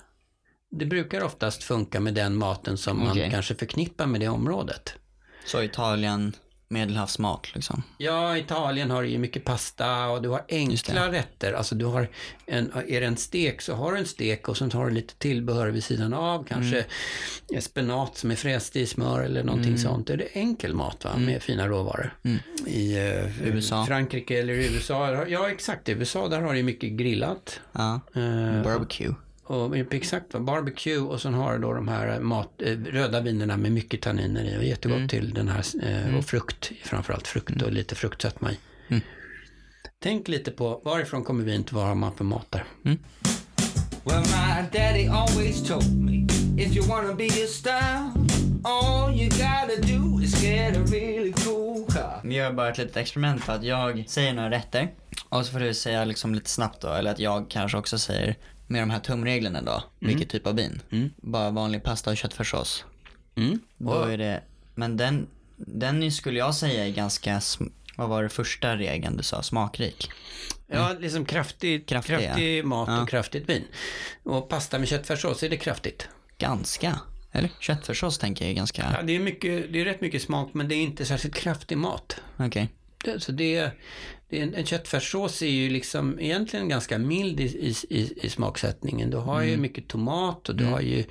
Det 0.70 0.86
brukar 0.86 1.22
oftast 1.24 1.62
funka 1.64 2.00
med 2.00 2.14
den 2.14 2.36
maten 2.36 2.78
som 2.78 3.08
Okej. 3.08 3.22
man 3.22 3.30
kanske 3.30 3.54
förknippar 3.54 4.06
med 4.06 4.20
det 4.20 4.28
området. 4.28 4.94
Så 5.44 5.62
Italien, 5.62 6.32
medelhavsmat 6.70 7.54
liksom. 7.54 7.82
Ja, 7.98 8.36
Italien 8.38 8.90
har 8.90 9.02
ju 9.02 9.18
mycket 9.18 9.44
pasta 9.44 10.06
och 10.08 10.22
du 10.22 10.28
har 10.28 10.42
enkla 10.48 11.12
rätter. 11.12 11.52
Alltså 11.52 11.74
du 11.74 11.84
har 11.84 12.08
en, 12.46 12.72
är 12.88 13.00
det 13.00 13.06
en 13.06 13.16
stek 13.16 13.62
så 13.62 13.74
har 13.74 13.92
du 13.92 13.98
en 13.98 14.06
stek 14.06 14.48
och 14.48 14.56
sen 14.56 14.70
har 14.72 14.86
du 14.86 14.90
lite 14.94 15.14
tillbehör 15.14 15.68
vid 15.68 15.84
sidan 15.84 16.14
av. 16.14 16.44
Kanske 16.44 16.84
Mm. 17.50 17.62
spenat 17.62 18.16
som 18.16 18.30
är 18.30 18.34
fräst 18.36 18.76
i 18.76 18.86
smör 18.86 19.22
eller 19.22 19.44
någonting 19.44 19.78
sånt. 19.78 20.06
Det 20.06 20.14
är 20.14 20.28
enkel 20.32 20.74
mat 20.74 21.04
va? 21.04 21.16
med 21.16 21.42
fina 21.42 21.68
råvaror. 21.68 22.14
I 22.66 22.96
eh, 22.98 23.00
Mm. 23.20 23.32
USA. 23.56 23.86
Frankrike 23.86 24.38
eller 24.40 24.52
USA. 24.52 25.24
Ja, 25.28 25.50
exakt. 25.50 25.88
I 25.88 25.92
USA 25.92 26.28
där 26.28 26.40
har 26.40 26.54
du 26.54 26.62
mycket 26.62 26.90
grillat. 26.92 27.60
Ja. 27.72 28.00
Eh, 28.14 28.62
Barbecue. 28.62 29.14
Och 29.50 29.76
exakt, 29.94 30.34
va, 30.34 30.40
barbecue 30.40 30.98
och 30.98 31.20
sen 31.22 31.34
har 31.34 31.52
du 31.52 31.58
då 31.58 31.72
de 31.72 31.88
här 31.88 32.20
mat, 32.20 32.62
eh, 32.62 32.78
röda 32.78 33.20
vinerna 33.20 33.56
med 33.56 33.72
mycket 33.72 34.02
tanniner 34.02 34.44
i. 34.44 34.58
Och 34.58 34.64
jättegott 34.64 34.96
Mm. 34.96 35.08
till 35.08 35.34
den 35.34 35.48
här, 35.48 35.64
eh, 35.82 36.16
och 36.16 36.24
frukt, 36.24 36.70
framförallt 36.84 37.26
frukt 37.28 37.62
och 37.62 37.72
lite 37.72 37.94
fruktsötma 37.94 38.52
i. 38.52 38.58
Mm. 38.88 39.00
Tänk 40.02 40.28
lite 40.28 40.50
på 40.50 40.80
varifrån 40.84 41.24
kommer 41.24 41.44
vinet, 41.44 41.72
vad 41.72 41.86
har 41.86 41.94
man 41.94 42.14
för 42.14 42.24
mat 42.24 42.46
där? 42.50 42.64
Well, 44.04 44.20
my 44.20 44.78
daddy 44.78 45.06
always 45.08 45.68
told 45.68 46.00
me 46.02 46.26
if 46.62 46.76
you 46.76 46.86
wanna 46.88 47.14
be 47.14 47.26
a 47.26 47.46
star, 47.48 48.10
all 48.64 49.14
you 49.14 49.28
gotta 49.28 49.76
do 49.92 50.20
is 50.22 50.42
get 50.42 50.76
a 50.76 50.80
really 50.92 51.32
cool 51.32 51.86
car. 51.86 52.20
Vi 52.24 52.34
gör 52.34 52.52
bara 52.52 52.68
ett 52.70 52.78
litet 52.78 52.96
experiment 52.96 53.44
för 53.44 53.52
att 53.52 53.62
jag 53.64 54.04
säger 54.08 54.32
några 54.34 54.50
rätter 54.50 54.88
och 55.28 55.46
så 55.46 55.52
får 55.52 55.60
du 55.60 55.74
säga 55.74 56.04
liksom 56.04 56.34
lite 56.34 56.50
snabbt 56.50 56.80
då, 56.82 56.88
eller 56.88 57.10
att 57.10 57.18
jag 57.18 57.50
kanske 57.50 57.78
också 57.78 57.98
säger 57.98 58.36
med 58.70 58.82
de 58.82 58.90
här 58.90 59.00
tumreglerna 59.00 59.62
då, 59.62 59.82
vilket 59.98 60.28
typ 60.28 60.46
av 60.46 60.54
vin. 60.56 60.82
Bara 61.16 61.50
vanlig 61.50 61.82
pasta 61.82 62.10
och 62.10 62.16
köttfärssås. 62.16 62.84
Mm. 63.36 63.60
Då 63.78 64.02
är 64.02 64.18
det, 64.18 64.42
men 64.74 64.96
den, 64.96 65.26
den 65.56 66.12
skulle 66.12 66.38
jag 66.38 66.54
säga 66.54 66.86
är 66.86 66.90
ganska, 66.90 67.40
vad 67.96 68.08
var 68.08 68.22
det 68.22 68.28
första 68.28 68.76
regeln 68.76 69.16
du 69.16 69.22
sa, 69.22 69.42
smakrik? 69.42 70.10
Ja, 70.66 70.96
liksom 71.00 71.24
kraftig, 71.24 71.88
Kraftig, 71.88 72.18
kraftig 72.18 72.58
ja. 72.58 72.64
mat 72.64 72.88
Ja. 72.88 73.02
och 73.02 73.08
kraftigt 73.08 73.48
vin. 73.48 73.64
Och 74.22 74.48
pasta 74.48 74.78
med 74.78 74.88
köttfärssås, 74.88 75.42
är 75.42 75.48
det 75.48 75.56
kraftigt? 75.56 76.08
Ganska. 76.38 77.00
Eller? 77.32 77.50
Köttfärssås 77.60 78.18
tänker 78.18 78.44
jag 78.44 78.50
är 78.50 78.56
ganska, 78.56 78.94
Ja, 78.96 79.02
det 79.02 79.16
är, 79.16 79.20
mycket, 79.20 79.72
det 79.72 79.80
är 79.80 79.84
rätt 79.84 80.00
mycket 80.00 80.22
smak, 80.22 80.54
men 80.54 80.68
det 80.68 80.74
är 80.74 80.82
inte 80.82 81.04
särskilt 81.04 81.34
kraftig 81.34 81.78
mat. 81.78 82.20
okej. 82.36 82.68
Det, 83.04 83.20
så 83.20 83.32
det, 83.32 83.70
det 84.28 84.38
är 84.38 84.42
en, 84.42 84.54
en 84.54 84.66
köttfärssås 84.66 85.42
är 85.42 85.46
ju 85.46 85.70
liksom 85.70 86.20
egentligen 86.20 86.68
ganska 86.68 86.98
mild 86.98 87.40
i, 87.40 87.44
i, 87.44 87.74
i, 87.90 88.26
i 88.26 88.28
smaksättningen. 88.30 89.10
Du 89.10 89.16
har 89.16 89.42
ju 89.42 89.56
mycket 89.56 89.88
tomat 89.88 90.48
och 90.48 90.56
du 90.56 90.64
har 90.64 90.80
ju 90.80 91.04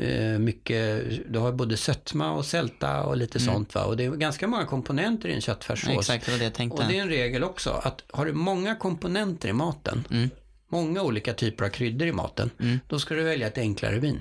eh, 0.00 0.38
mycket, 0.38 1.04
du 1.32 1.38
har 1.38 1.52
både 1.52 1.76
sötma 1.76 2.32
och 2.32 2.44
sälta 2.46 3.02
och 3.02 3.16
lite 3.16 3.40
sånt 3.40 3.74
va. 3.74 3.84
Och 3.84 3.96
det 3.96 4.04
är 4.04 4.10
ganska 4.10 4.48
många 4.48 4.66
komponenter 4.66 5.28
i 5.28 5.32
en 5.32 5.40
köttfärssås. 5.40 5.90
Exakt, 5.98 6.26
det 6.26 6.32
var 6.32 6.38
det 6.38 6.44
jag 6.44 6.54
tänkte. 6.54 6.82
Och 6.82 6.88
det 6.88 6.98
är 6.98 7.02
en 7.02 7.08
regel 7.08 7.44
också, 7.44 7.70
att 7.70 8.02
har 8.10 8.26
du 8.26 8.32
många 8.32 8.74
komponenter 8.76 9.48
i 9.48 9.52
maten, 9.52 10.04
Mm. 10.10 10.30
många 10.68 11.02
olika 11.02 11.32
typer 11.34 11.64
av 11.64 11.68
kryddor 11.68 12.08
i 12.08 12.12
maten, 12.12 12.50
då 12.88 12.98
ska 12.98 13.14
du 13.14 13.22
välja 13.22 13.46
ett 13.46 13.58
enklare 13.58 13.98
vin. 13.98 14.20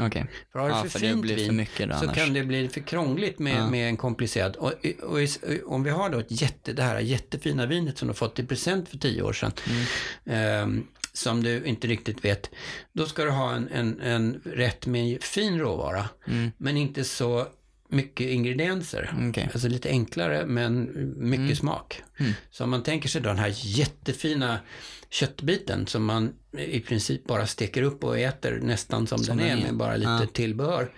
Okej. 0.00 0.26
För 0.52 0.58
har 0.58 0.68
du 0.68 0.74
Ja, 0.74 0.82
för 0.82 0.88
för 0.88 0.98
fint 0.98 1.24
vin 1.24 1.56
mycket 1.56 1.88
då 1.88 1.94
så 1.96 2.04
annars. 2.04 2.16
kan 2.16 2.32
det 2.32 2.44
bli 2.44 2.68
för 2.68 2.80
krångligt 2.80 3.38
med, 3.38 3.70
med 3.70 3.88
en 3.88 3.96
komplicerad. 3.96 4.56
Och, 4.56 4.72
och, 5.02 5.22
i- 5.22 5.62
om 5.66 5.82
vi 5.82 5.90
har 5.90 6.10
då 6.10 6.18
ett 6.18 6.40
jätte, 6.42 6.72
det 6.72 6.82
här 6.82 7.00
jättefina 7.00 7.66
vinet 7.66 7.98
som 7.98 8.08
du 8.08 8.10
har 8.10 8.14
fått 8.16 8.38
i 8.38 8.46
present 8.46 8.88
för 8.88 8.98
tio 8.98 9.22
år 9.22 9.32
sedan, 9.32 9.52
Mm. 9.66 9.82
ehm, 10.64 10.86
som 11.12 11.42
du 11.42 11.64
inte 11.64 11.86
riktigt 11.86 12.24
vet, 12.24 12.50
då 12.92 13.06
ska 13.06 13.24
du 13.24 13.30
ha 13.30 13.54
en, 13.54 13.68
en, 13.68 14.00
en 14.00 14.40
rätt 14.44 14.86
med 14.86 15.14
en 15.14 15.18
fin 15.20 15.58
råvara, 15.58 16.08
Mm. 16.26 16.50
men 16.56 16.76
inte 16.76 17.04
så 17.04 17.46
mycket 17.92 18.26
ingredienser. 18.26 19.14
Okej. 19.30 19.48
Alltså 19.52 19.68
lite 19.68 19.88
enklare 19.88 20.46
men 20.46 20.90
mycket 21.16 21.42
Mm. 21.44 21.56
smak. 21.56 22.02
Så 22.50 22.64
om 22.64 22.70
man 22.70 22.82
tänker 22.82 23.08
sig 23.08 23.20
då 23.20 23.28
den 23.28 23.38
här 23.38 23.52
jättefina 23.56 24.58
köttbiten 25.10 25.86
som 25.86 26.04
man 26.04 26.32
i 26.58 26.80
princip 26.80 27.24
bara 27.26 27.46
steker 27.46 27.82
upp 27.82 28.04
och 28.04 28.18
äter 28.18 28.60
nästan 28.62 29.06
som, 29.06 29.18
Som 29.18 29.36
den 29.36 29.46
är 29.46 29.56
är. 29.56 29.60
med 29.60 29.74
bara 29.76 29.96
lite 29.96 30.10
Ja. 30.10 30.26
tillbehör. 30.32 30.90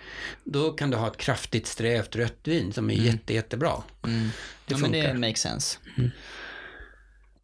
Då 0.43 0.71
kan 0.71 0.89
du 0.89 0.97
ha 0.97 1.07
ett 1.07 1.17
kraftigt 1.17 1.67
strävt 1.67 2.15
rött 2.15 2.39
vin 2.43 2.73
som 2.73 2.89
är 2.89 2.93
jätte, 2.95 3.33
jättebra. 3.33 3.83
Det 4.01 4.07
Mm. 4.09 4.29
ja, 4.65 4.77
men 4.77 4.91
det 4.91 5.01
funkar. 5.03 5.19
makes 5.27 5.39
sense. 5.41 5.77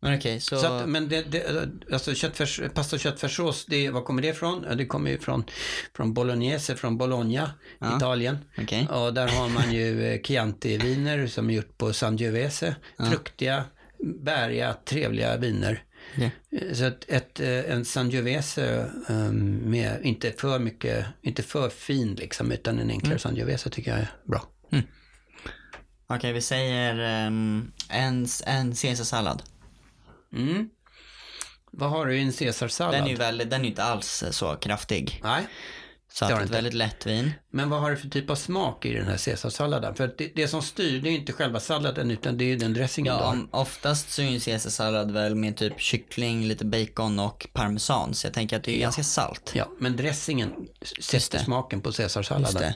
Men 0.04 0.18
okej, 0.18 0.40
så... 0.40 0.58
Så 0.58 0.68
att, 0.68 0.90
men 0.90 1.10
det, 1.10 1.22
det, 1.22 1.70
alltså 1.94 2.14
köttfärs, 2.14 2.62
pasta 2.74 2.96
och 2.96 3.00
köttfärssås, 3.00 3.66
det, 3.66 3.90
var 3.90 4.02
kommer 4.02 4.22
det 4.22 4.28
ifrån? 4.28 4.66
Ja, 4.70 4.76
Det 4.76 4.86
kommer 4.86 5.12
ju 5.12 5.18
från, 5.18 5.44
från 5.96 6.14
Bolognese, 6.14 6.76
från 6.76 6.98
Bologna, 6.98 7.52
Ja. 7.80 7.98
Italien. 7.98 8.38
Okej. 8.58 8.88
Och 8.88 9.14
där 9.14 9.28
har 9.28 9.50
man 9.50 9.74
ju 9.74 10.06
eh, 10.06 10.22
Chianti-viner 10.22 11.28
som 11.28 11.50
är 11.50 11.54
gjort 11.54 11.78
på 11.78 11.94
Sangiovese. 11.94 12.76
Fruktiga, 13.10 13.64
bäriga, 14.24 14.76
trevliga 14.86 15.38
viner. 15.38 15.84
Eh, 16.16 16.74
Så 16.74 16.84
ett, 16.84 17.06
ett, 17.08 17.40
eh, 17.40 17.72
en 17.72 17.86
Sangiovese 17.86 18.58
eh, 19.10 19.32
med 19.32 20.00
inte 20.04 20.32
för 20.32 20.60
mycket, 20.60 21.06
inte 21.22 21.44
för 21.44 21.70
fin 21.70 22.16
liksom, 22.16 22.52
utan 22.52 22.80
en 22.80 22.90
enklare 22.90 23.20
Sangiovese 23.20 23.70
tycker 23.70 23.92
jag 23.92 24.00
är 24.00 24.12
bra. 24.26 24.48
Okej, 26.08 26.34
vi 26.34 26.42
säger 26.42 27.28
um, 27.28 27.72
en, 27.90 28.28
en 28.46 28.76
caesarsallad. 28.76 29.44
Mm. 30.36 30.70
Vad 31.72 31.90
har 31.90 32.06
du 32.06 32.18
i 32.18 32.22
en 32.22 32.32
caesarsallad? 32.34 32.94
Den 32.94 33.04
är 33.04 33.10
ju 33.10 33.16
väldigt, 33.16 33.50
den 33.50 33.60
är 33.60 33.64
ju 33.64 33.70
inte 33.70 33.84
alls 33.84 34.24
eh, 34.24 34.32
så 34.32 34.56
kraftig. 34.56 35.22
Nej. 35.24 35.48
Så 36.14 36.26
att 36.26 36.42
ett 36.42 36.50
väldigt 36.50 36.74
lätt 36.74 37.06
vin. 37.08 37.32
Men 37.52 37.70
vad 37.70 37.82
har 37.82 37.92
du 37.92 37.98
för 37.98 38.10
typ 38.10 38.30
av 38.30 38.36
smak 38.36 38.86
i 38.86 38.94
den 38.94 39.08
här 39.08 39.18
caesarsalladen? 39.18 39.96
För 39.96 40.16
det, 40.18 40.32
det 40.36 40.48
som 40.48 40.62
styr, 40.62 41.02
det 41.02 41.10
är 41.10 41.12
inte 41.12 41.34
själva 41.34 41.60
salladen 41.60 42.12
utan 42.12 42.38
det 42.38 42.44
är 42.44 42.48
ju 42.48 42.56
den 42.56 42.74
dressingen 42.74 43.14
du 43.14 43.20
Ja, 43.20 43.26
har. 43.28 43.48
oftast 43.62 44.12
så 44.12 44.22
är 44.22 44.26
ju 44.26 44.34
en 44.36 44.40
caesarsallad 44.40 45.12
väl 45.12 45.36
med 45.36 45.58
typ 45.58 45.80
kyckling, 45.82 46.48
lite 46.48 46.66
bacon 46.66 47.20
och 47.20 47.48
parmesan. 47.54 48.14
Så 48.14 48.28
jag 48.28 48.34
tänker 48.34 48.58
att 48.58 48.64
det 48.64 48.76
är 48.78 48.80
ganska 48.80 49.04
salt. 49.04 49.52
Ja, 49.56 49.70
men 49.80 49.96
dressingen 49.98 50.54
sätter 51.00 51.40
smaken 51.40 51.82
på 51.82 51.90
Just 51.90 51.98
caesarsalladen. 51.98 52.62
det. 52.62 52.76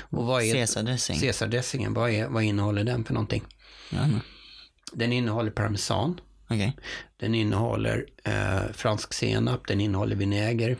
Och 0.00 0.26
vad 0.26 0.42
är 0.42 0.52
Caesardressing. 0.54 1.20
caesardressingen? 1.20 1.94
Vad, 1.94 2.10
är, 2.10 2.26
vad 2.28 2.42
innehåller 2.42 2.84
den 2.84 3.04
för 3.04 3.14
någonting? 3.14 3.44
Ja, 3.90 3.98
men. 4.00 4.20
Den 4.92 5.12
innehåller 5.12 5.50
parmesan. 5.50 6.20
Okej. 6.48 6.76
Den 7.16 7.34
innehåller 7.34 8.06
eh, 8.24 8.72
fransk 8.72 9.14
senap, 9.14 9.66
den 9.66 9.80
innehåller 9.80 10.16
vinäger, 10.16 10.76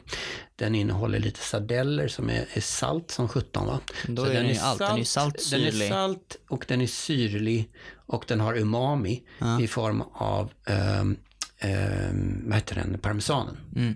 den 0.57 0.75
innehåller 0.75 1.19
lite 1.19 1.41
sardeller 1.41 2.09
som 2.09 2.31
är, 2.31 2.47
är 2.53 2.61
salt 2.61 3.11
som 3.11 3.29
17 3.29 3.67
va? 3.67 3.81
Då 4.09 4.25
är 4.25 4.35
den 4.35 4.49
ju 4.49 4.57
allt. 4.57 4.79
Den 4.79 4.99
är 4.99 5.05
salt, 5.05 5.51
Den 5.51 5.61
är 5.63 5.89
salt 5.89 6.37
och 6.49 6.65
den 6.69 6.81
är 6.81 6.87
syrlig 6.87 7.71
och 8.07 8.25
den 8.29 8.41
har 8.41 8.55
umami 8.55 9.23
i 9.61 9.67
form 9.67 10.03
av, 10.13 10.53
ehm, 10.67 11.17
ehm, 11.59 12.43
vad 12.47 12.55
heter 12.55 12.75
den, 12.75 12.99
parmesanen. 12.99 13.57
Mm. 13.77 13.95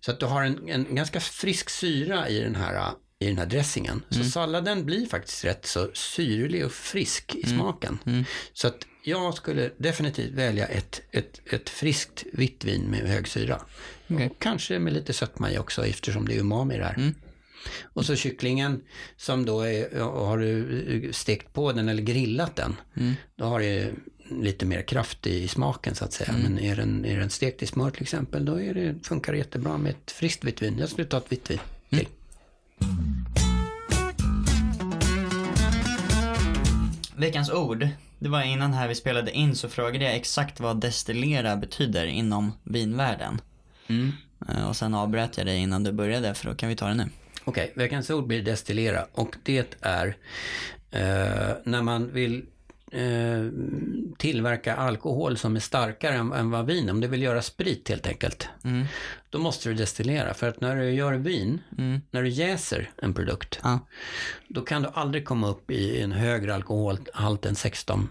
Så 0.00 0.10
att 0.10 0.20
du 0.20 0.26
har 0.26 0.42
en, 0.42 0.68
en 0.68 0.94
ganska 0.94 1.20
frisk 1.20 1.70
syra 1.70 2.28
i 2.28 2.40
den 2.40 2.54
här, 2.54 2.90
i 3.20 3.26
den 3.26 3.38
här 3.38 3.46
dressingen. 3.46 4.02
Så 4.08 4.16
Mm. 4.18 4.28
salladen 4.30 4.84
blir 4.86 5.06
faktiskt 5.06 5.44
rätt 5.44 5.66
så 5.66 5.90
syrlig 5.94 6.64
och 6.64 6.72
frisk 6.72 7.34
i 7.34 7.44
Mm. 7.46 7.58
smaken. 7.58 7.98
Så 8.52 8.66
att 8.68 8.86
jag 9.02 9.34
skulle 9.34 9.70
definitivt 9.78 10.32
välja 10.32 10.66
ett, 10.66 11.00
ett, 11.10 11.40
ett 11.52 11.68
friskt 11.70 12.24
vitt 12.32 12.64
vin 12.64 12.82
med 12.82 13.00
hög 13.00 13.28
syra. 13.28 13.60
Och 14.06 14.38
kanske 14.38 14.78
med 14.78 14.92
lite 14.92 15.12
sötma 15.12 15.50
i 15.52 15.58
också 15.58 15.86
eftersom 15.86 16.28
det 16.28 16.34
är 16.36 16.40
umami 16.40 16.76
där. 16.78 16.94
Mm. 16.96 17.14
Och 17.82 18.04
så 18.06 18.16
kycklingen 18.16 18.82
som 19.16 19.44
då 19.44 19.60
är, 19.62 20.00
har 20.00 20.38
du 20.38 21.10
stekt 21.12 21.52
på 21.52 21.72
den 21.72 21.88
eller 21.88 22.02
grillat 22.02 22.56
den, 22.56 22.76
Mm. 22.96 23.14
då 23.36 23.44
har 23.44 23.60
det 23.60 23.92
lite 24.30 24.66
mer 24.66 24.82
kraft 24.82 25.26
i 25.26 25.48
smaken 25.48 25.94
så 25.94 26.04
att 26.04 26.12
säga. 26.12 26.30
Mm. 26.30 26.42
Men 26.42 26.58
är 26.58 26.76
den, 26.76 27.04
är 27.04 27.18
den 27.18 27.30
stekt 27.30 27.62
i 27.62 27.66
smör 27.66 27.90
till 27.90 28.02
exempel, 28.02 28.44
då 28.44 28.60
är 28.60 28.74
det, 28.74 28.94
funkar 29.02 29.32
det 29.32 29.38
jättebra 29.38 29.78
med 29.78 29.90
ett 29.90 30.10
friskt 30.10 30.44
vitt 30.44 30.62
vin. 30.62 30.78
Jag 30.78 30.88
skulle 30.88 31.06
ta 31.06 31.18
ett 31.18 31.32
vitt 31.32 31.50
vin 31.50 31.58
Mm. 31.90 32.04
Veckans 37.16 37.50
ord. 37.50 37.88
Det 38.18 38.28
var 38.28 38.42
innan 38.42 38.72
här 38.72 38.88
vi 38.88 38.94
spelade 38.94 39.30
in 39.32 39.56
så 39.56 39.68
frågade 39.68 40.04
jag 40.04 40.14
exakt 40.16 40.60
vad 40.60 40.80
destillera 40.80 41.56
betyder 41.56 42.06
inom 42.06 42.52
vinvärlden. 42.64 43.40
Mm. 43.86 44.12
Eh, 44.48 44.68
Och 44.68 44.76
sen 44.76 44.94
avbröt 44.94 45.36
jag 45.38 45.46
dig 45.46 45.58
innan 45.58 45.84
du 45.84 45.92
började 45.92 46.34
för 46.34 46.46
då 46.46 46.54
kan 46.54 46.68
vi 46.68 46.76
ta 46.76 46.86
det 46.88 46.94
nu. 46.94 47.06
Okej, 47.44 47.72
veckans 47.76 48.10
ord 48.10 48.26
blir 48.26 48.42
destillera 48.42 49.06
och 49.12 49.36
det 49.42 49.76
är 49.80 50.06
eh, 50.90 51.56
när 51.64 51.82
man 51.82 52.12
vill 52.12 52.46
eh, 52.92 53.50
tillverka 54.18 54.76
alkohol 54.76 55.36
som 55.36 55.56
är 55.56 55.60
starkare 55.60 56.14
än, 56.14 56.32
än 56.32 56.50
vad 56.50 56.66
vin, 56.66 56.90
om 56.90 57.00
du 57.00 57.08
vill 57.08 57.22
göra 57.22 57.42
sprit 57.42 57.88
helt 57.88 58.06
enkelt. 58.06 58.48
Mm. 58.64 58.84
Då 59.30 59.38
måste 59.38 59.68
du 59.68 59.74
destillera, 59.74 60.34
för 60.34 60.48
att 60.48 60.60
när 60.60 60.76
du 60.76 60.90
gör 60.90 61.12
vin, 61.12 61.60
när 62.10 62.22
du 62.22 62.28
jäser 62.28 62.90
en 63.02 63.14
produkt, 63.14 63.60
Ja. 63.62 63.78
då 64.48 64.60
kan 64.60 64.82
du 64.82 64.88
aldrig 64.94 65.24
komma 65.24 65.48
upp 65.48 65.70
i 65.70 66.00
en 66.02 66.12
högre 66.12 66.54
alkoholhalt 66.54 67.46
än 67.46 67.54
16% 67.54 68.08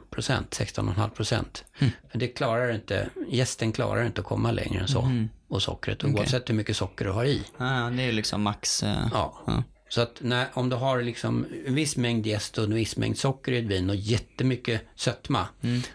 16,5 0.49 1.09
procent. 1.09 1.63
För 2.11 2.17
det 2.19 2.27
klarar 2.27 2.75
inte, 2.75 3.09
jästen 3.29 3.71
klarar 3.71 4.05
inte 4.05 4.21
att 4.21 4.27
komma 4.27 4.51
längre 4.51 4.79
än 4.81 4.87
så. 4.87 5.11
Och 5.49 5.61
sockret, 5.61 6.03
oavsett 6.03 6.49
hur 6.49 6.53
mycket 6.55 6.77
socker 6.77 7.05
du 7.05 7.11
har 7.11 7.25
i. 7.25 7.41
Ja, 7.57 7.65
det 7.65 8.01
är 8.01 8.05
ju 8.05 8.11
liksom 8.11 8.41
max. 8.41 8.83
eh, 8.83 9.07
Ja. 9.13 9.43
Ja. 9.47 9.63
Så 9.89 10.01
att 10.01 10.17
när, 10.21 10.47
om 10.53 10.69
du 10.69 10.75
har 10.75 11.01
liksom 11.01 11.45
en 11.65 11.75
viss 11.75 11.97
mängd 11.97 12.27
jäst 12.27 12.57
och 12.57 12.63
en 12.63 12.73
viss 12.73 12.97
mängd 12.97 13.17
socker 13.17 13.51
i 13.51 13.57
ett 13.57 13.65
vin 13.65 13.89
och 13.89 13.95
jättemycket 13.95 14.81
sötma 14.95 15.47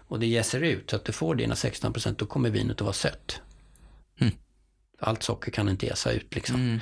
och 0.08 0.20
det 0.20 0.26
jäser 0.26 0.60
ut 0.60 0.90
så 0.90 0.96
att 0.96 1.04
du 1.04 1.12
får 1.12 1.34
dina 1.34 1.56
16 1.56 1.92
procent, 1.92 2.18
då 2.18 2.26
kommer 2.26 2.50
vinet 2.50 2.76
att 2.76 2.80
vara 2.80 2.92
sött. 2.92 3.40
Allt 5.04 5.22
socker 5.22 5.50
kan 5.52 5.68
inte 5.68 5.86
jäsa 5.86 6.12
ut 6.12 6.34
liksom. 6.34 6.80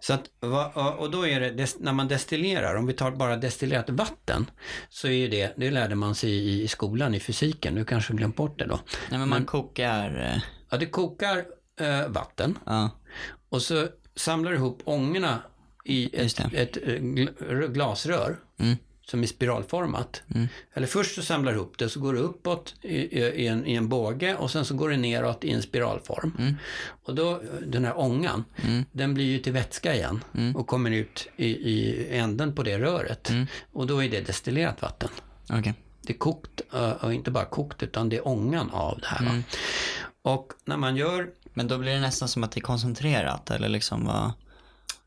Så 0.00 0.12
att, 0.12 0.22
och 0.98 1.10
då 1.10 1.26
är 1.26 1.40
det, 1.40 1.76
när 1.80 1.92
man 1.92 2.08
destillerar, 2.08 2.74
om 2.74 2.86
vi 2.86 2.92
tar 2.92 3.10
bara 3.10 3.36
destillerat 3.36 3.90
vatten, 3.90 4.50
så 4.88 5.08
är 5.08 5.28
det, 5.28 5.52
det 5.56 5.70
lärde 5.70 5.94
man 5.94 6.14
sig 6.14 6.62
i, 6.62 6.68
skolan 6.68 7.14
i 7.14 7.20
fysiken, 7.20 7.74
du 7.74 7.84
kanske 7.84 8.12
har 8.12 8.18
glömt 8.18 8.36
bort 8.36 8.58
det 8.58 8.66
då. 8.66 8.80
Nej 9.10 9.18
men 9.18 9.28
man 9.28 9.44
kokar. 9.44 10.32
eh, 10.34 10.42
Ja, 10.70 10.76
det 10.76 10.86
kokar 10.86 11.44
eh, 11.80 12.08
vatten 12.08 12.58
Ja. 12.66 12.90
och 13.48 13.62
så 13.62 13.86
samlar 14.16 14.50
du 14.50 14.56
ihop 14.56 14.82
ångorna 14.84 15.42
i 15.86 16.10
ett, 16.12 16.36
det. 16.36 16.56
ett, 16.62 16.76
eh, 16.76 16.90
gl- 16.90 17.68
glasrör 17.72 18.36
Mm. 18.58 18.76
som 19.06 19.22
är 19.22 19.26
spiralformat. 19.26 20.22
Eller 20.74 20.86
först 20.86 21.14
så 21.14 21.22
samlar 21.22 21.52
du 21.52 21.58
ihop 21.58 21.78
det, 21.78 21.88
så 21.88 22.00
går 22.00 22.12
du 22.12 22.18
uppåt 22.18 22.74
i, 22.82 22.96
i, 22.96 23.46
en, 23.46 23.66
i 23.66 23.74
en 23.74 23.88
båge 23.88 24.34
och 24.36 24.50
sen 24.50 24.64
så 24.64 24.74
går 24.74 24.90
det 24.90 24.96
neråt 24.96 25.44
i 25.44 25.50
en 25.50 25.62
spiralform. 25.62 26.32
Mm. 26.38 26.54
Och 27.04 27.14
då, 27.14 27.42
den 27.66 27.84
här 27.84 27.98
ångan, 27.98 28.44
den 28.92 29.14
blir 29.14 29.24
ju 29.24 29.38
till 29.38 29.52
vätska 29.52 29.94
igen 29.94 30.24
Mm. 30.34 30.56
och 30.56 30.66
kommer 30.66 30.90
ut 30.90 31.28
i, 31.36 31.46
i 31.46 32.06
änden 32.18 32.54
på 32.54 32.62
det 32.62 32.78
röret. 32.78 33.32
Och 33.72 33.86
då 33.86 34.04
är 34.04 34.08
det 34.08 34.20
destillerat 34.20 34.82
vatten. 34.82 35.08
Okej. 35.50 35.74
Det 36.02 36.12
är 36.12 36.18
kokt, 36.18 36.60
eh, 36.74 36.90
och 36.90 37.14
inte 37.14 37.30
bara 37.30 37.44
kokt, 37.44 37.82
utan 37.82 38.08
det 38.08 38.16
är 38.16 38.28
ångan 38.28 38.70
av 38.70 38.98
det 39.00 39.06
här. 39.06 39.26
Mm. 39.26 39.42
Och 40.22 40.52
när 40.64 40.76
man 40.76 40.96
gör 40.96 41.30
Men 41.54 41.68
då 41.68 41.78
blir 41.78 41.92
det 41.92 42.00
nästan 42.00 42.28
som 42.28 42.44
att 42.44 42.52
det 42.52 42.58
är 42.58 42.62
koncentrerat 42.62 43.50
eller 43.50 43.68
liksom 43.68 44.04
vad? 44.06 44.32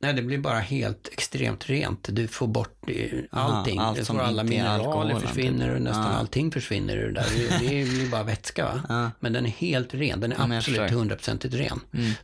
Nej, 0.02 0.14
det 0.14 0.22
blir 0.22 0.38
bara 0.38 0.60
helt 0.60 1.08
extremt 1.12 1.70
rent. 1.70 2.08
Du 2.12 2.28
får 2.28 2.48
bort 2.48 2.90
eh, 2.90 3.20
allting. 3.32 3.80
allt 3.80 3.98
du 3.98 4.06
som 4.06 4.16
får 4.18 4.24
alla 4.24 4.44
mineraler 4.44 5.20
försvinner 5.20 5.76
och 5.76 5.82
nästan 5.82 6.06
Ah. 6.06 6.18
allting 6.18 6.52
försvinner 6.52 6.98
ur 6.98 7.08
det 7.08 7.14
där. 7.14 7.26
Det, 7.36 7.58
det 7.60 7.90
blir 7.90 8.10
bara 8.10 8.24
vätska 8.24 8.66
va? 8.66 8.82
Ja. 8.90 9.12
Men 9.20 9.34
den 9.34 9.46
är 9.46 9.50
helt 9.50 9.94
ren. 9.94 10.20
Den 10.20 10.32
är 10.32 10.48
Ja, 10.50 10.58
absolut 10.58 10.92
hundraprocentigt 10.92 11.54
ren. 11.56 11.80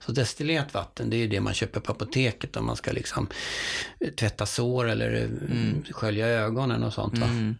Så 0.05 0.11
destillerat 0.11 0.73
vatten, 0.73 1.09
det 1.09 1.17
är 1.17 1.27
det 1.27 1.39
man 1.41 1.53
köper 1.53 1.79
på 1.79 1.91
apoteket 1.91 2.57
om 2.57 2.65
man 2.65 2.75
ska 2.75 2.91
liksom 2.91 3.27
eh, 3.99 4.09
tvätta 4.09 4.45
sår 4.45 4.89
eller 4.89 5.15
eh, 5.23 5.93
skölja 5.93 6.27
ögonen 6.27 6.83
och 6.83 6.93
sånt 6.93 7.17
va. 7.17 7.25
Mm. 7.27 7.55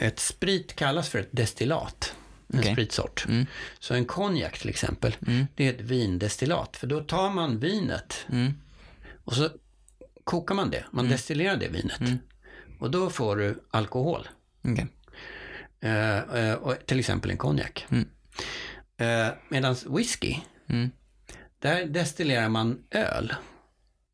Ett 0.00 0.18
sprit 0.20 0.76
kallas 0.76 1.08
för 1.08 1.18
ett 1.18 1.28
destillat. 1.30 2.12
En 2.54 2.60
Okej. 2.60 2.72
spritsort. 2.72 3.24
Mm. 3.28 3.46
Så 3.78 3.94
en 3.94 4.04
konjak 4.04 4.58
till 4.58 4.68
exempel, 4.68 5.16
Mm. 5.26 5.46
det 5.54 5.68
är 5.68 5.72
ett 5.74 5.80
vindestillat. 5.80 6.76
För 6.76 6.86
då 6.86 7.00
tar 7.00 7.30
man 7.30 7.58
vinet 7.60 8.26
Mm. 8.32 8.52
och 9.24 9.34
så 9.34 9.48
kokar 10.24 10.54
man 10.54 10.70
det. 10.70 10.84
Man 10.90 11.08
destillerar 11.08 11.56
det 11.56 11.68
vinet. 11.68 12.00
Mm. 12.00 12.18
Och 12.80 12.90
då 12.90 13.10
får 13.10 13.36
du 13.36 13.64
alkohol. 13.70 14.28
Eh, 15.80 16.18
eh, 16.18 16.54
och 16.54 16.86
till 16.86 16.98
exempel 17.00 17.30
en 17.30 17.36
konjak. 17.36 17.86
Mm. 17.90 18.08
Eh, 18.96 19.34
Medan 19.48 19.76
whisky, 19.88 20.36
Mm. 20.68 20.90
där 21.58 21.84
destillerar 21.86 22.48
man 22.48 22.78
öl. 22.90 23.34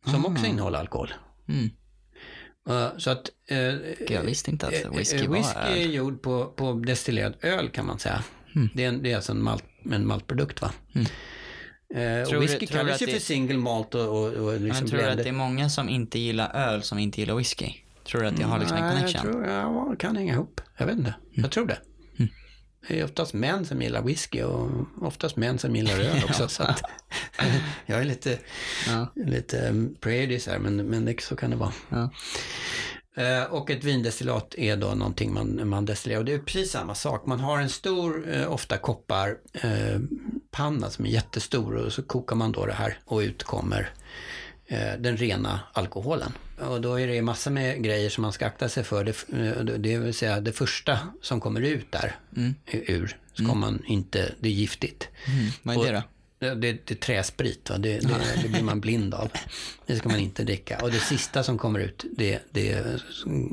Som 0.06 0.26
också 0.26 0.46
innehåller 0.46 0.78
alkohol. 0.78 1.14
Mm. 1.48 1.70
Eh, 2.68 2.88
så 2.98 3.10
att... 3.10 3.30
eh, 3.46 3.58
Jag 4.14 4.22
visste 4.22 4.50
inte 4.50 4.66
eh, 4.66 4.90
att 4.90 4.98
whisky 4.98 5.18
eh, 5.24 5.28
var 5.28 5.36
whisky 5.36 5.58
är 5.60 5.84
öl. 5.86 5.94
gjord 5.94 6.22
på, 6.22 6.46
på 6.46 6.72
destillerad 6.72 7.34
öl 7.40 7.68
kan 7.68 7.86
man 7.86 7.98
säga. 7.98 8.24
Mm. 8.56 8.68
Det, 8.74 8.84
är 8.84 8.88
en, 8.88 9.02
det 9.02 9.12
är 9.12 9.16
alltså 9.16 9.32
en, 9.32 9.42
malt, 9.42 9.64
en 9.92 10.06
maltprodukt 10.06 10.62
va? 10.62 10.72
Mm. 10.94 11.06
Eh, 12.22 12.28
Tror 12.28 12.40
whisky 12.40 12.58
du 12.58 12.66
kallas 12.66 12.94
att 12.94 13.02
ju 13.02 13.06
det- 13.06 13.12
för 13.12 13.20
single 13.20 13.56
malt 13.58 13.94
och, 13.94 14.08
och, 14.08 14.26
och 14.32 14.60
liksom 14.60 14.66
Men 14.84 14.90
tror 14.90 14.98
du 15.02 15.06
att 15.08 15.16
det 15.18 15.28
är 15.28 15.32
många 15.32 15.68
som 15.70 15.88
inte 15.88 16.18
gillar 16.18 16.54
öl 16.54 16.82
som 16.82 16.98
inte 16.98 17.20
gillar 17.20 17.34
whisky? 17.34 17.72
Tror 18.06 18.20
du 18.20 18.26
att 18.26 18.36
det 18.36 18.42
har 18.44 18.58
liksom 18.58 18.76
en 18.76 18.82
Nej, 18.84 18.96
connection? 18.96 19.22
Jag 19.24 19.32
tror, 19.32 19.46
ja, 19.46 19.94
kan 19.98 20.16
hänga 20.16 20.32
ihop. 20.32 20.60
Jag 20.76 20.86
vet 20.86 20.98
inte. 20.98 21.14
Jag 21.30 21.50
tror 21.50 21.66
det. 21.66 21.78
Det 22.88 23.00
är 23.00 23.04
oftast 23.04 23.34
män 23.34 23.64
som 23.66 23.82
gillar 23.82 24.02
whisky 24.02 24.42
och 24.42 24.70
oftast 25.02 25.36
män 25.36 25.58
som 25.58 25.76
gillar 25.76 25.98
öl 26.00 26.22
också. 26.28 26.48
så 26.48 26.62
att, 26.62 26.82
jag 27.86 28.00
är 28.00 28.04
lite, 28.04 28.38
Ja. 28.88 29.06
lite 29.14 29.68
um, 29.68 29.94
prejudice 30.00 30.46
här, 30.46 30.58
men, 30.58 30.76
men 30.76 31.04
det, 31.04 31.20
så 31.22 31.36
kan 31.36 31.50
det 31.50 31.56
vara. 31.56 31.72
Ja. 31.88 32.10
Eh, 33.16 33.42
och 33.44 33.70
ett 33.70 33.84
vindestillat 33.84 34.54
är 34.58 34.76
då 34.76 34.86
någonting 34.94 35.34
man, 35.34 35.68
man 35.68 35.84
destillerar. 35.84 36.18
Och 36.20 36.24
det 36.24 36.32
är 36.34 36.38
precis 36.38 36.70
samma 36.70 36.94
sak. 36.94 37.26
Man 37.26 37.40
har 37.40 37.58
en 37.58 37.68
stor, 37.68 38.30
eh, 38.34 38.52
ofta 38.52 38.76
kopparpanna 38.78 39.90
eh, 39.92 40.00
panna 40.50 40.90
som 40.90 41.06
är 41.06 41.10
jättestor 41.10 41.74
och 41.74 41.92
så 41.92 42.02
kokar 42.02 42.36
man 42.36 42.52
då 42.52 42.66
det 42.66 42.72
här 42.72 42.98
och 43.04 43.18
ut 43.18 43.42
kommer 43.42 43.90
den 44.98 45.16
rena 45.16 45.60
alkoholen. 45.72 46.32
Och 46.58 46.80
då 46.80 47.00
är 47.00 47.06
det 47.06 47.22
massor 47.22 47.50
med 47.50 47.82
grejer 47.84 48.10
som 48.10 48.22
man 48.22 48.32
ska 48.32 48.46
akta 48.46 48.68
sig 48.68 48.84
för. 48.84 49.04
Det, 49.04 49.28
eh, 49.32 49.64
det 49.64 49.98
vill 49.98 50.14
säga 50.14 50.40
det 50.40 50.52
första 50.52 50.98
som 51.22 51.40
kommer 51.40 51.60
ut 51.60 51.92
där 51.92 52.16
ur 52.66 53.16
ska 53.34 53.54
man 53.54 53.82
inte, 53.86 54.32
det 54.40 54.48
är 54.48 54.52
giftigt. 54.52 55.08
Mm. 55.26 55.50
Vad 55.62 55.86
är 55.86 55.92
det 55.92 55.98
då? 55.98 56.02
Det, 56.46 56.54
det, 56.54 56.72
det 56.86 56.94
är 56.94 56.96
träsprit, 56.96 57.70
va? 57.70 57.78
Det, 57.78 57.98
det, 57.98 58.42
det 58.42 58.48
blir 58.48 58.62
man 58.62 58.80
blind 58.80 59.14
av. 59.14 59.30
Det 59.86 59.96
ska 59.96 60.08
man 60.08 60.18
inte 60.18 60.44
dricka. 60.44 60.78
Och 60.82 60.90
det 60.90 61.00
sista 61.00 61.42
som 61.42 61.58
kommer 61.58 61.80
ut, 61.80 62.04
det, 62.16 62.38
det 62.50 63.00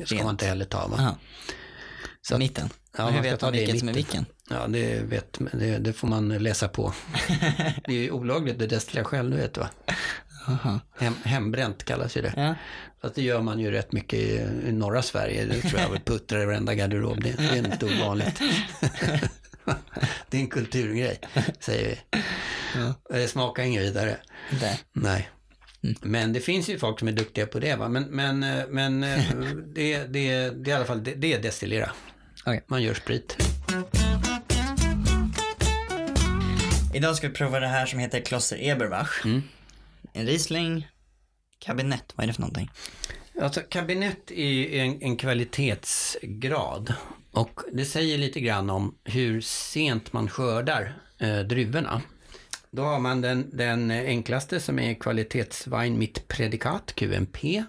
ska 0.06 0.16
man 0.24 0.30
inte 0.30 0.46
heller 0.46 0.66
ta. 0.66 0.88
Va? 0.88 1.18
Så 2.22 2.34
att- 2.36 2.40
mitten? 2.40 2.70
Ja, 2.98 3.06
Men 3.06 3.14
hur 3.14 3.22
vet 3.22 3.42
man 3.42 3.54
det 3.54 3.60
vilket 3.60 3.80
som 3.80 3.90
är 3.90 3.94
vilken? 3.94 4.26
Ja, 4.50 4.68
det, 4.68 5.00
vet, 5.04 5.38
det, 5.52 5.78
det 5.78 5.94
får 5.94 6.08
man 6.08 6.30
läsa 6.30 6.68
på. 6.68 6.94
Det 7.86 7.92
är 7.92 8.02
ju 8.02 8.12
olagligt 8.12 8.62
att 8.62 8.70
destillera 8.70 9.06
själv, 9.06 9.32
du 9.32 9.38
vet 9.38 9.58
va? 9.58 9.70
Aha. 10.48 10.80
Hem, 11.00 11.16
hembränt 11.24 11.84
kallas 11.84 12.18
ju 12.18 12.22
det. 12.22 12.34
Ja. 12.36 12.56
Fast 13.01 13.16
det 13.16 13.22
gör 13.22 13.42
man 13.42 13.60
ju 13.60 13.72
rätt 13.72 13.92
mycket 13.92 14.20
i, 14.20 14.36
i 14.68 14.72
norra 14.72 15.01
Sverige. 15.01 15.46
Det 15.46 15.62
tror 15.62 15.82
jag 15.82 15.89
väl 15.89 16.00
puttrar 16.00 16.42
i 16.42 16.46
varenda 16.46 16.75
garderob. 16.75 17.24
Det, 17.24 17.38
det 17.38 17.44
är 17.44 17.74
inte 17.74 17.86
ovanligt. 17.86 18.42
det 20.30 20.38
är 20.38 20.42
en 20.42 20.48
kulturgrej, 20.48 21.20
säger 21.60 21.89
vi. 21.89 22.00
Det 23.10 23.27
smakar 23.27 23.63
inget 23.63 23.84
vidare. 23.84 24.18
Där. 24.60 24.77
Nej. 24.94 25.30
Men 26.01 26.34
det 26.34 26.39
finns 26.39 26.70
ju 26.70 26.80
folk 26.80 27.00
som 27.00 27.08
är 27.08 27.12
duktiga 27.12 27.46
på 27.46 27.60
det. 27.60 27.75
Va? 27.75 27.89
Men, 27.89 28.04
men, 28.04 28.44
eh, 28.44 28.63
men 28.70 29.04
eh, 29.04 29.20
det, 29.75 29.98
det, 29.98 30.50
det 30.50 30.70
är 30.70 30.70
i 30.70 30.72
alla 30.72 30.86
fall 30.86 31.04
det, 31.04 31.13
det 31.13 31.34
är 31.34 31.42
destillera. 31.42 31.92
Okej. 32.46 32.63
Man 32.68 32.84
gör 32.84 32.94
sprit. 32.94 33.38
Idag 36.94 37.16
ska 37.16 37.27
vi 37.27 37.34
prova 37.34 37.60
det 37.60 37.68
här 37.68 37.86
som 37.86 38.00
heter 38.00 38.20
Kloster 38.20 38.58
Eberbach. 38.62 39.25
Mm. 39.25 39.44
En 40.18 40.26
Riesling 40.26 40.88
kabinett, 41.60 42.14
vad 42.16 42.24
är 42.24 42.28
det 42.28 42.34
för 42.34 42.42
någonting? 42.42 42.72
Alltså 43.42 43.62
kabinett 43.70 44.32
är 44.32 44.74
en, 44.74 45.02
en 45.02 45.18
kvalitetsgrad. 45.18 46.94
Och 47.32 47.62
det 47.72 47.86
säger 47.86 48.18
lite 48.18 48.40
grann 48.40 48.70
om 48.70 48.96
hur 49.04 49.42
sent 49.42 50.14
man 50.14 50.30
skördar 50.30 50.94
eh, 51.18 51.40
druvorna. 51.40 52.02
Då 52.72 52.84
har 52.84 53.00
man 53.00 53.22
den, 53.22 53.50
den 53.53 53.92
enklaste 53.92 54.60
som 54.60 54.80
är 54.80 54.94
kvalitetsvin 54.94 55.98
mitt 56.00 56.27
predikat, 56.27 56.94
QMP. 56.96 57.64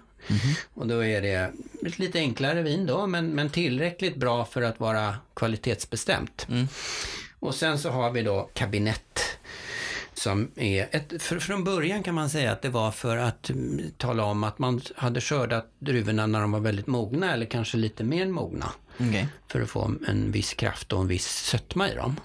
Och 0.73 0.87
då 0.87 1.05
är 1.05 1.21
det 1.21 1.51
ett 1.85 1.99
lite 1.99 2.19
enklare 2.19 2.61
vin 2.61 2.85
då, 2.85 3.07
men, 3.07 3.27
men 3.27 3.49
tillräckligt 3.49 4.15
bra 4.15 4.45
för 4.45 4.61
att 4.61 4.79
vara 4.79 5.15
kvalitetsbestämt. 5.33 6.47
Och 7.39 7.55
sen 7.55 7.79
så 7.79 7.89
har 7.89 8.11
vi 8.11 8.21
då 8.21 8.49
kabinett 8.53 9.38
som 10.19 10.51
är 10.55 10.89
ett, 10.91 11.21
för, 11.21 11.39
från 11.39 11.63
början 11.63 12.03
kan 12.03 12.15
man 12.15 12.29
säga 12.29 12.51
att 12.51 12.61
det 12.61 12.69
var 12.69 12.91
för 12.91 13.17
att 13.17 13.49
mm, 13.49 13.91
tala 13.97 14.23
om 14.23 14.43
att 14.43 14.59
man 14.59 14.81
hade 14.95 15.21
skördat 15.21 15.71
druvorna 15.79 16.27
när 16.27 16.41
de 16.41 16.51
var 16.51 16.59
väldigt 16.59 16.87
mogna 16.87 17.33
eller 17.33 17.45
kanske 17.45 17.77
lite 17.77 18.03
mer 18.03 18.27
mogna. 18.27 18.71
Okej. 18.99 19.27
För 19.47 19.61
att 19.61 19.69
få 19.69 19.93
en 20.07 20.31
viss 20.31 20.53
kraft 20.53 20.93
och 20.93 21.01
en 21.01 21.07
viss 21.07 21.27
sötma 21.27 21.89
i 21.89 21.95
dem. 21.95 22.15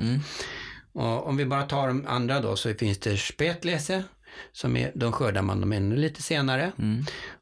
Och 0.92 1.26
om 1.26 1.36
vi 1.36 1.46
bara 1.46 1.62
tar 1.62 1.88
de 1.88 2.06
andra 2.06 2.40
då 2.40 2.56
så 2.56 2.74
finns 2.74 2.98
det 2.98 3.16
Spätlese, 3.16 4.04
som 4.52 4.76
är, 4.76 4.92
de 4.94 5.12
skördar 5.12 5.42
man 5.42 5.60
dem 5.60 5.72
ännu 5.72 5.96
lite 5.96 6.22
senare. 6.22 6.72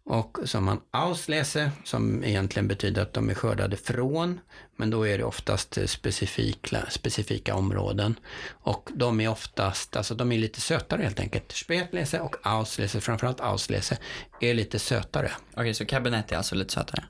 Och 0.04 0.38
så 0.44 0.58
har 0.58 0.62
man 0.62 0.80
Auslese, 0.90 1.70
som 1.84 2.24
egentligen 2.24 2.68
betyder 2.68 3.02
att 3.02 3.12
de 3.12 3.30
är 3.30 3.34
skördade 3.34 3.76
från, 3.76 4.40
men 4.76 4.90
då 4.90 5.08
är 5.08 5.18
det 5.18 5.24
oftast 5.24 5.78
eh, 5.78 5.86
specifika, 5.86 6.86
specifika 6.90 7.54
områden. 7.54 8.14
Och 8.50 8.90
de 8.94 9.20
är 9.20 9.28
oftast, 9.28 9.96
alltså 9.96 10.14
de 10.14 10.32
är 10.32 10.38
lite 10.38 10.60
sötare 10.60 11.02
helt 11.02 11.20
enkelt. 11.20 11.52
Spätlese 11.52 12.20
och 12.20 12.36
Auslese, 12.42 13.00
framförallt 13.00 13.40
Auslese, 13.40 13.98
är 14.40 14.54
lite 14.54 14.78
sötare. 14.78 15.30
Okej, 15.54 15.74
så 15.74 15.84
kabinett 15.84 16.32
är 16.32 16.36
alltså 16.36 16.54
lite 16.54 16.74
sötare? 16.74 17.04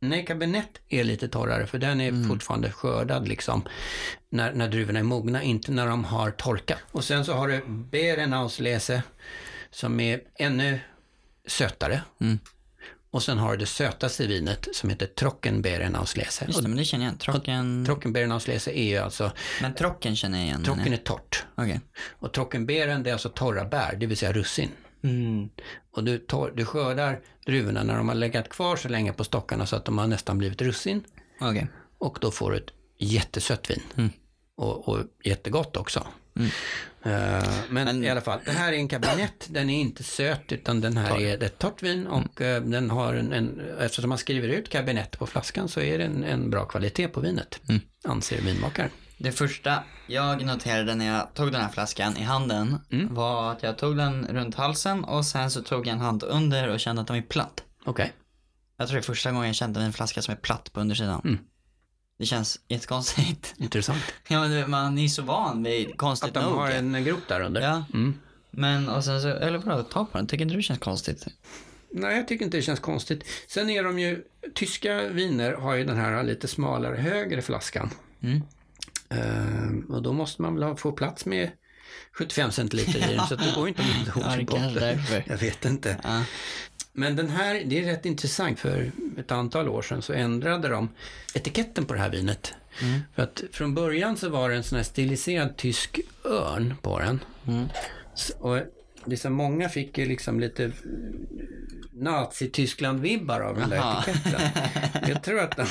Nej, 0.00 0.26
kabinett 0.26 0.70
är 0.88 1.04
lite 1.04 1.28
torrare 1.28 1.66
för 1.66 1.78
den 1.78 2.00
är 2.00 2.08
Mm. 2.08 2.28
fortfarande 2.28 2.70
skördad 2.72 3.28
liksom 3.28 3.62
när, 4.30 4.52
när 4.52 4.68
druvorna 4.68 4.98
är 4.98 5.02
mogna, 5.02 5.42
inte 5.42 5.72
när 5.72 5.86
de 5.86 6.04
har 6.04 6.30
torkat. 6.30 6.78
Och 6.92 7.04
sen 7.04 7.24
så 7.24 7.32
har 7.32 7.48
du 7.48 7.62
Beerenauslese 7.66 9.02
som 9.70 10.00
är 10.00 10.20
ännu 10.38 10.80
sötare. 11.46 12.02
Mm. 12.20 12.38
Och 13.10 13.22
sen 13.22 13.38
har 13.38 13.50
du 13.52 13.56
det 13.56 13.66
sötaste 13.66 14.26
vinet 14.26 14.68
som 14.72 14.90
heter 14.90 15.06
Trockenbeerenauslese. 15.06 16.44
Just 16.46 16.62
det, 16.62 16.68
men 16.68 16.76
det 16.78 16.84
känner 16.84 17.04
jag 17.04 17.10
igen. 17.10 17.18
Trocken... 17.18 17.84
Trockenbeerenauslese 17.86 18.70
är 18.78 18.84
ju 18.88 18.98
alltså, 18.98 19.32
Men 19.62 19.74
trocken 19.74 20.16
känner 20.16 20.38
jag 20.38 20.46
igen. 20.46 20.64
trocken 20.64 20.92
är 20.92 20.96
torrt. 20.96 21.44
Okej. 21.54 21.80
Och 22.18 22.32
trockenbeeren 22.32 23.02
det 23.02 23.10
är 23.10 23.12
alltså 23.12 23.28
torra 23.28 23.64
bär, 23.64 23.96
det 23.96 24.06
vill 24.06 24.16
säga 24.16 24.32
russin. 24.32 24.70
Mm. 25.08 25.48
Och 25.90 26.04
du, 26.04 26.18
tor, 26.18 26.52
du 26.56 26.64
skördar 26.64 27.20
druvorna 27.46 27.82
när 27.82 27.96
de 27.96 28.08
har 28.08 28.14
legat 28.14 28.48
kvar 28.48 28.76
så 28.76 28.88
länge 28.88 29.12
på 29.12 29.24
stockarna 29.24 29.66
så 29.66 29.76
att 29.76 29.84
de 29.84 29.98
har 29.98 30.06
nästan 30.06 30.38
blivit 30.38 30.62
russin. 30.62 31.04
Okej. 31.40 31.66
Och 31.98 32.18
då 32.20 32.30
får 32.30 32.50
du 32.50 32.56
ett 32.56 32.70
jättesött 32.98 33.70
vin. 33.70 34.10
Och, 34.56 34.88
och 34.88 34.98
jättegott 35.24 35.76
också. 35.76 36.06
Eh, 37.02 37.48
men, 37.70 38.04
i 38.04 38.08
alla 38.10 38.20
fall, 38.20 38.40
det 38.44 38.50
här 38.50 38.72
är 38.72 38.76
en 38.76 38.88
kabinett. 38.88 39.46
Den 39.48 39.70
är 39.70 39.80
inte 39.80 40.02
söt 40.02 40.52
utan 40.52 40.80
den 40.80 40.96
här 40.96 41.20
är 41.20 41.42
ett 41.42 41.58
torrt 41.58 41.82
vin. 41.82 42.06
Och 42.06 42.40
eh, 42.40 42.62
den 42.62 42.90
har 42.90 43.14
en, 43.14 43.32
en, 43.32 43.60
eftersom 43.80 44.08
man 44.08 44.18
skriver 44.18 44.48
ut 44.48 44.68
kabinett 44.68 45.18
på 45.18 45.26
flaskan 45.26 45.68
så 45.68 45.80
är 45.80 45.98
det 45.98 46.04
en, 46.04 46.24
en 46.24 46.50
bra 46.50 46.64
kvalitet 46.64 47.08
på 47.08 47.20
vinet. 47.20 47.60
Anser 48.04 48.40
vinmakaren. 48.40 48.90
Det 49.18 49.32
första 49.32 49.82
jag 50.06 50.44
noterade 50.44 50.94
när 50.94 51.06
jag 51.06 51.34
tog 51.34 51.52
den 51.52 51.60
här 51.60 51.68
flaskan 51.68 52.16
i 52.16 52.22
handen 52.22 52.78
var 53.10 53.52
att 53.52 53.62
jag 53.62 53.78
tog 53.78 53.96
den 53.96 54.26
runt 54.26 54.54
halsen 54.54 55.04
och 55.04 55.26
sen 55.26 55.50
så 55.50 55.62
tog 55.62 55.86
jag 55.86 55.92
en 55.92 56.00
hand 56.00 56.22
under 56.22 56.68
och 56.68 56.80
kände 56.80 57.02
att 57.02 57.08
den 57.08 57.16
var 57.16 57.22
platt. 57.22 57.62
Okej. 57.84 58.12
Jag 58.76 58.88
tror 58.88 58.94
det 58.96 59.00
är 59.00 59.02
första 59.02 59.32
gången 59.32 59.46
jag 59.46 59.56
kände 59.56 59.80
en 59.80 59.92
flaska 59.92 60.22
som 60.22 60.32
är 60.32 60.38
platt 60.38 60.72
på 60.72 60.80
undersidan. 60.80 61.20
Mm. 61.24 61.38
Det 62.18 62.26
känns 62.26 62.60
jättekonstigt. 62.68 63.54
Intressant. 63.58 64.02
Ja, 64.28 64.48
men 64.48 64.70
man 64.70 64.98
är 64.98 65.08
så 65.08 65.22
van 65.22 65.62
vid 65.62 65.96
konstigt 65.98 66.28
Att 66.28 66.34
de 66.34 66.50
nog. 66.50 66.58
har 66.58 66.70
en 66.70 67.04
grop 67.04 67.20
där 67.28 67.40
under. 67.40 67.60
Ja, 67.60 67.84
Mm. 67.94 68.14
men 68.50 68.88
och 68.88 69.04
sen 69.04 69.22
så, 69.22 69.28
eller 69.28 69.58
vadå, 69.58 69.82
ta 69.82 70.04
på 70.04 70.18
den. 70.18 70.26
Tycker 70.26 70.42
inte 70.42 70.52
du 70.54 70.58
det 70.58 70.62
känns 70.62 70.80
konstigt? 70.80 71.26
Nej, 71.92 72.16
jag 72.16 72.28
tycker 72.28 72.44
inte 72.44 72.56
det 72.56 72.62
känns 72.62 72.80
konstigt. 72.80 73.24
Sen 73.48 73.70
är 73.70 73.84
de 73.84 73.98
ju, 73.98 74.24
tyska 74.54 75.08
viner 75.08 75.52
har 75.52 75.74
ju 75.74 75.84
den 75.84 75.96
här 75.96 76.22
lite 76.24 76.48
smalare, 76.48 76.96
högre 76.96 77.42
flaskan. 77.42 77.90
Mm. 78.22 78.42
Ehm, 79.10 79.86
och 79.88 80.02
då 80.02 80.12
måste 80.12 80.42
man 80.42 80.56
väl 80.60 80.76
få 80.76 80.92
plats 80.92 81.26
med 81.26 81.50
75 82.12 82.50
centiliter 82.50 83.10
i 83.12 83.14
den, 83.16 83.26
så 83.26 83.36
det 83.36 83.52
går 83.54 83.68
inte 83.68 83.82
att 83.82 84.12
kanske 84.14 84.56
är 84.58 84.74
därför. 84.96 85.24
Jag 85.26 85.38
vet 85.38 85.64
inte. 85.64 85.96
Ja. 86.02 86.22
Men 86.92 87.16
den 87.16 87.28
här, 87.28 87.62
det 87.66 87.78
är 87.78 87.84
rätt 87.84 88.06
intressant, 88.06 88.58
för 88.60 88.92
ett 89.18 89.32
antal 89.32 89.68
år 89.68 89.82
sedan 89.82 90.02
så 90.02 90.12
ändrade 90.12 90.68
de 90.68 90.88
etiketten 91.34 91.84
på 91.84 91.94
det 91.94 92.00
här 92.00 92.10
vinet. 92.10 92.54
Mm. 92.82 93.00
För 93.14 93.22
att 93.22 93.42
från 93.52 93.74
början 93.74 94.16
så 94.16 94.28
var 94.28 94.48
det 94.50 94.56
en 94.56 94.62
sån 94.64 94.76
här 94.76 94.82
stiliserad 94.84 95.56
tysk 95.56 96.00
örn 96.24 96.74
på 96.82 96.98
den. 96.98 97.20
Mm. 97.48 97.66
S- 98.14 98.32
Och 98.38 98.58
liksom 99.04 99.32
många 99.32 99.68
fick 99.68 99.98
ju 99.98 100.06
liksom 100.06 100.40
lite 100.40 100.72
Nazityskland-vibbar 101.96 103.40
av 103.40 103.56
den 103.56 103.70
där 103.70 103.76
Jaha. 103.76 104.04
etiketten. 104.08 104.40
Jag 105.08 105.22
tror 105.22 105.40
att 105.40 105.56
de, 105.56 105.66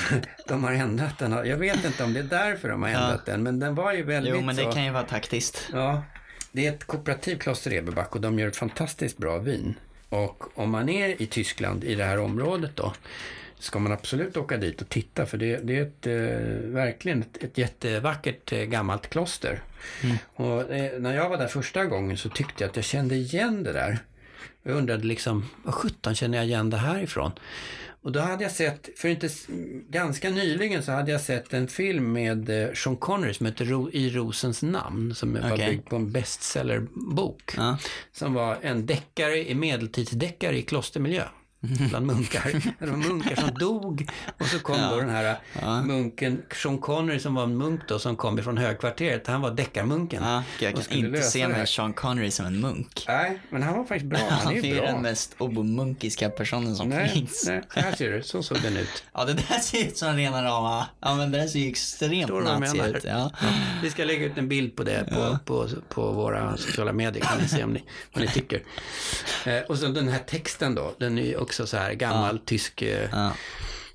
de 0.47 0.63
har 0.63 0.71
ändrat 0.71 1.19
den. 1.19 1.31
Jag 1.31 1.57
vet 1.57 1.85
inte 1.85 2.03
om 2.03 2.13
det 2.13 2.19
är 2.19 2.23
därför 2.23 2.69
de 2.69 2.81
har 2.81 2.89
ändrat 2.89 3.25
den, 3.25 3.43
men 3.43 3.59
den 3.59 3.75
var 3.75 3.93
ju 3.93 4.03
väldigt 4.03 4.33
Jo, 4.35 4.41
men 4.41 4.55
det 4.55 4.63
så... 4.63 4.71
kan 4.71 4.85
ju 4.85 4.91
vara 4.91 5.03
taktiskt. 5.03 5.69
Ja, 5.73 6.03
det 6.51 6.67
är 6.67 6.73
ett 6.73 6.83
kooperativ 6.83 7.38
Kloster 7.38 7.73
Eberback 7.73 8.15
och 8.15 8.21
de 8.21 8.39
gör 8.39 8.47
ett 8.47 8.55
fantastiskt 8.55 9.17
bra 9.17 9.38
vin. 9.38 9.75
Och 10.09 10.43
om 10.59 10.69
man 10.69 10.89
är 10.89 11.21
i 11.21 11.25
Tyskland, 11.27 11.83
i 11.83 11.95
det 11.95 12.03
här 12.03 12.19
området 12.19 12.75
då, 12.75 12.93
ska 13.59 13.79
man 13.79 13.91
absolut 13.91 14.38
åka 14.38 14.57
dit 14.57 14.81
och 14.81 14.89
titta 14.89 15.25
för 15.25 15.38
det, 15.38 15.57
det 15.57 15.77
är 15.77 15.81
ett, 15.81 16.07
eh, 16.07 16.69
verkligen 16.69 17.21
ett, 17.21 17.43
ett 17.43 17.57
jättevackert 17.57 18.53
eh, 18.53 18.59
gammalt 18.59 19.09
kloster. 19.09 19.63
Och 20.35 20.71
eh, 20.71 20.99
när 20.99 21.15
jag 21.15 21.29
var 21.29 21.38
där 21.38 21.47
första 21.47 21.85
gången 21.85 22.17
så 22.17 22.29
tyckte 22.29 22.63
jag 22.63 22.69
att 22.69 22.75
jag 22.75 22.85
kände 22.85 23.15
igen 23.15 23.63
det 23.63 23.73
där. 23.73 23.99
Jag 24.63 24.75
undrade 24.75 25.03
liksom, 25.03 25.45
vad 25.63 25.73
sjutton 25.73 26.15
känner 26.15 26.38
jag 26.38 26.47
igen 26.47 26.69
det 26.69 26.77
här 26.77 26.99
ifrån? 27.03 27.31
Och 28.05 28.12
då 28.12 28.19
hade 28.19 28.43
jag 28.43 28.51
sett, 28.51 28.89
för 28.95 29.08
inte 29.08 29.29
ganska 29.89 30.29
nyligen 30.29 30.84
så 30.84 30.91
hade 30.91 31.12
jag 31.12 31.21
sett 31.21 31.53
en 31.53 31.67
film 31.67 32.13
med 32.13 32.49
eh, 32.49 32.73
Sean 32.73 32.97
Connery 32.97 33.34
som 33.34 33.45
heter 33.45 33.65
Ro, 33.65 33.89
I 33.93 34.10
rosens 34.10 34.63
namn, 34.63 35.15
som 35.15 35.34
var 35.34 35.53
Okej. 35.53 35.69
byggd 35.69 35.89
på 35.89 35.95
en 35.95 36.12
bestsellerbok. 36.12 37.53
Ja. 37.58 37.77
Som 38.12 38.34
var 38.34 38.58
en 38.62 38.86
deckare, 38.86 39.55
medeltidsdeckare 39.55 40.58
i 40.58 40.62
klostermiljö. 40.62 41.23
Bland 41.89 42.06
munkar. 42.06 42.62
Det 42.80 42.86
var 42.86 42.97
munkar 42.97 43.36
som 43.36 43.54
dog 43.54 44.08
och 44.39 44.45
så 44.45 44.60
kom 44.60 44.78
då 44.91 44.97
den 44.97 45.10
här 45.10 45.38
munken, 45.84 46.41
Sean 46.62 46.78
Connery 46.78 47.19
som 47.19 47.36
var 47.36 47.43
en 47.43 47.58
munk 47.58 47.82
då, 47.88 47.99
som 47.99 48.15
kom 48.15 48.39
ifrån 48.39 48.58
högkvarteret. 48.58 49.28
Han 49.28 49.41
var 49.41 49.51
deckarmunken. 49.51 50.23
Ja, 50.23 50.43
jag 50.60 50.73
kan 50.75 50.97
inte 50.97 51.21
se 51.21 51.47
mig. 51.47 51.67
Sean 51.67 51.93
Connery 51.93 52.32
som 52.32 52.45
en 52.45 52.60
munk. 52.60 53.06
Nej, 53.08 53.39
men 53.49 53.63
han 53.63 53.78
var 53.78 53.84
faktiskt 53.86 54.10
bra. 54.10 54.19
Han 54.30 54.39
Han 54.39 54.54
är 54.58 54.62
ju 54.62 54.75
bra. 54.75 54.86
den 54.86 55.01
mest 55.01 55.36
obomunkiska 55.38 56.30
personen 56.30 56.75
som 56.75 56.89
Nej, 56.89 57.10
finns. 57.10 57.45
nej, 57.47 57.62
så 57.73 57.80
här 57.80 57.95
ser 57.95 58.12
det 58.12 58.23
Så 58.23 58.43
såg 58.43 58.62
den 58.62 58.78
ut. 58.78 59.04
Ja, 59.13 59.25
det 59.25 59.34
där 59.34 59.60
ser 59.60 59.88
ut 59.88 59.97
som 59.97 60.15
rena 60.15 60.43
rama. 60.43 60.88
Ja, 60.99 61.15
men 61.15 61.32
det 61.32 61.38
där 61.38 61.47
ser 61.47 61.60
ju 61.60 61.69
extremt 61.69 62.28
du 62.28 62.43
nazi 62.43 62.82
ut. 62.82 63.04
Ja. 63.04 63.32
Vi 63.84 63.89
ska 63.91 64.04
lägga 64.04 64.25
ut 64.25 64.38
en 64.38 64.47
bild 64.47 64.75
på 64.75 64.84
det 64.84 65.08
på, 65.13 65.38
på, 65.45 65.69
på 65.89 66.12
våra 66.12 66.58
sociala 66.58 66.93
medier. 66.93 67.23
Kan 67.23 67.38
ni 67.41 67.47
se 67.47 67.63
om 67.63 67.73
ni, 67.73 67.84
vad 68.13 68.21
ni 68.21 68.28
tycker. 68.28 68.63
Eh, 69.45 69.60
och 69.60 69.78
så 69.78 69.88
den 69.88 70.08
här 70.08 70.19
texten 70.19 70.75
då. 70.75 70.93
Den 70.99 71.17
är 71.17 71.23
ju 71.23 71.36
också 71.55 71.67
så 71.67 71.77
här 71.77 71.93
gammal 71.93 72.39
tysk. 72.39 72.81
Eh, 72.81 73.09
ja. 73.11 73.31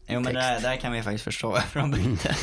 Jo, 0.07 0.21
men 0.21 0.25
Text. 0.25 0.35
där, 0.35 0.61
där 0.61 0.77
kan 0.77 0.93
vi 0.93 1.03
faktiskt 1.03 1.25
förstå 1.25 1.51
varför 1.51 1.81
de 1.81 1.91
bytte. 1.91 2.37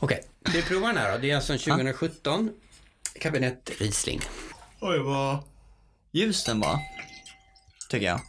Okej, 0.00 0.24
vi 0.54 0.62
provar 0.62 0.88
den 0.88 0.96
här 0.96 1.12
då. 1.12 1.18
Det 1.18 1.30
är 1.30 1.36
alltså 1.36 1.52
en 1.52 1.58
2017 1.58 2.50
kabinett 3.20 3.70
Riesling. 3.78 4.20
Oj, 4.80 4.98
vad 4.98 5.38
ljus 6.12 6.44
den 6.44 6.60
var. 6.60 6.78
Tycker 7.90 8.06
jag. 8.06 8.20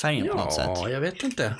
Färgen 0.00 0.28
på 0.28 0.34
något 0.34 0.54
sätt. 0.54 0.66
Ja, 0.66 0.88
jag 0.88 1.00
vet 1.00 1.22
inte. 1.22 1.54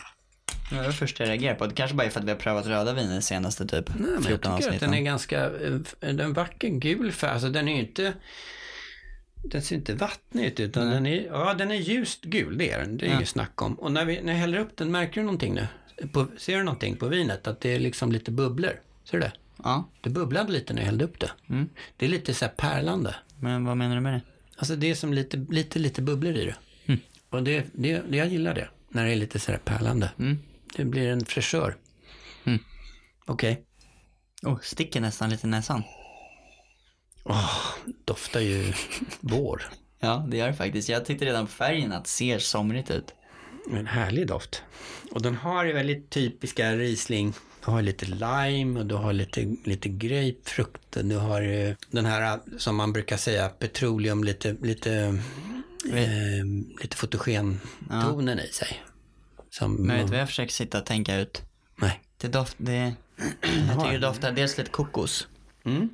Det 0.71 0.77
var 0.77 0.83
det 0.85 0.93
första 0.93 1.23
jag 1.25 1.29
reagerade 1.31 1.59
på. 1.59 1.67
Det 1.67 1.75
kanske 1.75 1.97
bara 1.97 2.05
är 2.07 2.11
för 2.11 2.21
att 2.21 2.27
vi 2.27 2.31
har 2.31 2.39
prövat 2.39 2.67
röda 2.67 2.93
viner 2.93 3.21
senaste 3.21 3.67
typ 3.67 3.89
Nej, 3.89 3.97
men 4.01 4.13
jag 4.15 4.25
14 4.25 4.39
tycker 4.39 4.49
att 4.49 4.55
avsnitten. 4.75 4.91
den 4.91 4.99
är 4.99 5.03
ganska, 5.03 5.45
eh, 5.45 5.79
den 6.01 6.21
är 6.21 6.29
vacker 6.29 6.69
gul 6.69 7.13
färg. 7.13 7.31
Alltså 7.31 7.49
den 7.49 7.69
är 7.69 7.73
ju 7.75 7.81
inte, 7.81 8.13
den 9.45 9.63
ser 9.63 9.77
inte 9.77 9.95
vattnig 9.95 10.45
ut 10.45 10.61
utan 10.61 10.91
den 10.91 11.07
är, 11.07 11.23
ja 11.27 11.55
den 11.55 11.71
är 11.71 11.75
ljust 11.75 12.25
gul, 12.25 12.59
det 12.59 12.71
är 12.71 12.79
den. 12.79 12.97
Det 12.97 13.07
är 13.07 13.11
Ja. 13.11 13.17
inget 13.17 13.29
snack 13.29 13.63
om. 13.63 13.75
Och 13.75 13.93
när, 13.93 14.05
vi, 14.05 14.21
när 14.23 14.33
jag 14.33 14.41
häller 14.41 14.59
upp 14.59 14.77
den, 14.77 14.91
märker 14.91 15.21
du 15.21 15.23
någonting 15.25 15.55
nu? 15.55 15.67
På, 16.13 16.27
ser 16.39 16.57
du 16.59 16.63
någonting 16.63 16.97
på 16.97 17.09
vinet? 17.09 17.47
Att 17.47 17.61
det 17.61 17.75
är 17.75 17.79
liksom 17.79 18.13
lite 18.13 18.31
bubblor? 18.31 18.81
Ser 19.05 19.13
du 19.13 19.21
det? 19.21 19.33
Ja, 19.65 19.89
Det 20.01 20.11
bubblade 20.11 20.53
lite 20.53 20.73
när 20.73 20.81
jag 20.83 20.87
hällde 20.87 21.05
upp 21.05 21.21
det. 21.21 21.31
Mm. 21.49 21.69
Det 21.97 22.07
är 22.07 22.11
lite 22.11 22.35
så 22.35 22.45
här 22.45 22.53
pärlande. 22.53 23.15
men 23.41 23.65
vad 23.65 23.77
menar 23.77 23.95
du 23.95 24.01
med 24.01 24.13
det? 24.15 24.21
Alltså 24.57 24.77
det 24.77 24.91
är 24.91 24.95
som 24.95 25.13
lite, 25.13 25.37
lite, 25.51 25.79
lite 25.79 26.03
bubblor 26.03 26.33
i 26.37 26.45
det. 26.45 26.55
Mm. 26.87 27.01
Och 27.31 27.43
det, 27.43 27.67
det, 27.73 28.03
jag 28.11 28.29
gillar 28.29 28.55
det. 28.55 28.69
När 28.89 29.05
det 29.07 29.13
är 29.13 29.17
lite 29.17 29.39
så 29.39 29.51
här 29.53 29.59
pärlande. 29.59 30.11
Mm. 30.19 30.39
Det 30.77 30.85
blir 30.85 31.09
en 31.09 31.25
fräschör. 31.25 31.77
Mm. 32.45 32.59
Okej. 33.27 33.65
Oh, 34.43 34.59
sticker 34.63 35.01
nästan 35.01 35.31
lite 35.31 35.47
i 35.47 35.51
näsan. 35.51 35.83
Doftar 38.05 38.41
ju 38.41 38.73
vår. 39.21 39.63
Ja, 40.01 40.27
det 40.31 40.37
gör 40.37 40.47
det 40.47 40.55
faktiskt. 40.55 40.89
Jag 40.89 41.05
tyckte 41.05 41.25
redan 41.25 41.47
på 41.47 41.53
färgen 41.53 41.93
att 41.93 42.05
det 42.05 42.11
ser 42.11 42.39
somrigt 42.39 42.91
ut. 42.91 43.15
En 43.71 43.87
härlig 43.87 44.27
doft. 44.27 44.63
Och 45.11 45.23
den 45.23 45.37
har 45.37 45.65
ju 45.65 45.73
väldigt 45.73 46.11
typiska 46.11 46.77
Riesling. 46.77 47.35
Du 47.65 47.71
har 47.71 47.83
lite 47.83 48.07
lime 48.07 48.81
och 48.81 48.87
du 48.87 48.95
har 48.95 49.13
lite, 49.13 49.57
lite 49.65 49.89
grapefrukt. 49.89 50.99
Du 51.03 51.17
har 51.17 51.43
den 51.91 52.07
här 52.07 52.41
som 52.59 52.77
man 52.77 52.93
brukar 52.93 53.17
säga 53.17 53.49
petroleum, 53.49 54.25
lite, 54.25 54.57
lite, 54.63 54.93
eh, 55.93 56.45
lite 56.83 56.97
fotogentonen 56.97 58.39
i 58.39 58.49
sig. 58.53 58.83
Som, 59.51 59.75
Men 59.75 59.97
vet 59.97 60.07
du 60.07 60.11
vad 60.11 60.21
jag 60.21 60.29
försöker 60.29 60.53
sitta 60.53 60.79
och 60.79 60.87
tänka 60.87 61.17
ut? 61.17 61.43
Nej. 61.77 62.01
Det 62.17 62.29
doft, 62.29 62.57
det... 62.59 62.95
Jag 63.69 63.81
tycker 63.81 63.93
det 63.93 63.99
doftar 63.99 64.33
dels 64.33 64.59
lite 64.59 64.71
kokos. 64.71 65.29
Mm. 65.65 65.89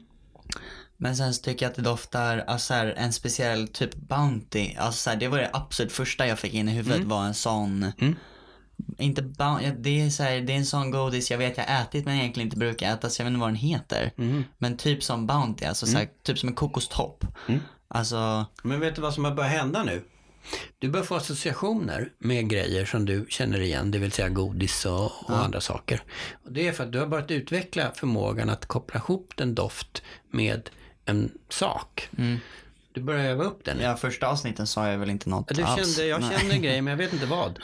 Men 0.96 1.16
sen 1.16 1.34
så 1.34 1.42
tycker 1.42 1.66
jag 1.66 1.70
att 1.70 1.76
det 1.76 1.82
doftar, 1.82 2.38
alltså 2.38 2.66
så 2.66 2.74
här, 2.74 2.86
en 2.86 3.12
speciell 3.12 3.68
typ 3.68 3.94
Bounty. 3.94 4.74
Alltså 4.78 5.02
så 5.02 5.10
här, 5.10 5.16
det 5.16 5.28
var 5.28 5.38
det 5.38 5.50
absolut 5.52 5.92
första 5.92 6.26
jag 6.26 6.38
fick 6.38 6.54
in 6.54 6.68
i 6.68 6.72
huvudet 6.72 7.04
var 7.04 7.24
en 7.24 7.34
sån. 7.34 7.92
Mm. 7.98 8.16
Inte 8.98 9.22
Bounty, 9.22 9.70
det 9.78 10.00
är 10.00 10.10
så 10.10 10.22
här, 10.22 10.40
det 10.40 10.52
är 10.52 10.56
en 10.56 10.66
sån 10.66 10.90
godis 10.90 11.30
jag 11.30 11.38
vet 11.38 11.56
jag 11.56 11.80
ätit 11.80 12.04
men 12.04 12.14
egentligen 12.14 12.46
inte 12.46 12.58
brukar 12.58 12.94
äta 12.94 13.10
så 13.10 13.20
jag 13.20 13.24
vet 13.24 13.30
inte 13.30 13.40
vad 13.40 13.48
den 13.48 13.56
heter. 13.56 14.12
Mm. 14.18 14.44
Men 14.58 14.76
typ 14.76 15.02
som 15.02 15.26
Bounty, 15.26 15.64
alltså 15.64 15.86
så 15.86 15.98
här, 15.98 16.08
typ 16.22 16.38
som 16.38 16.48
en 16.48 16.54
kokostopp. 16.54 17.24
Alltså, 17.88 18.46
Men 18.62 18.80
vet 18.80 18.94
du 18.94 19.02
vad 19.02 19.14
som 19.14 19.24
har 19.24 19.34
börjat 19.34 19.52
hända 19.52 19.82
nu? 19.82 20.04
Du 20.78 20.88
börjar 20.88 21.04
få 21.06 21.14
associationer 21.14 22.12
med 22.18 22.48
grejer 22.48 22.84
som 22.84 23.04
du 23.04 23.26
känner 23.28 23.60
igen, 23.60 23.90
det 23.90 23.98
vill 23.98 24.12
säga 24.12 24.28
godis 24.28 24.86
och, 24.86 25.04
och 25.30 25.38
andra 25.44 25.60
saker. 25.60 26.02
Och 26.44 26.52
det 26.52 26.68
är 26.68 26.72
för 26.72 26.84
att 26.84 26.92
du 26.92 26.98
har 26.98 27.06
börjat 27.06 27.30
utveckla 27.30 27.90
förmågan 27.94 28.50
att 28.50 28.66
koppla 28.66 29.00
ihop 29.00 29.32
en 29.40 29.54
doft 29.54 30.02
med 30.30 30.70
en 31.04 31.30
sak. 31.48 32.08
Du 32.92 33.00
börjar 33.00 33.24
öva 33.24 33.44
upp 33.44 33.64
den. 33.64 33.80
ja 33.80 33.96
första 33.96 34.26
avsnitten 34.28 34.66
sa 34.66 34.88
jag 34.88 34.98
väl 34.98 35.10
inte 35.10 35.30
något 35.30 35.46
Ja, 35.50 35.56
Du 35.56 35.62
alls. 35.62 35.96
kände, 35.96 36.08
jag 36.08 36.20
Nej. 36.20 36.38
kände 36.38 36.54
en 36.54 36.62
grej, 36.62 36.80
men 36.82 36.90
jag 36.90 36.98
vet 36.98 37.12
inte 37.12 37.26
vad. 37.26 37.58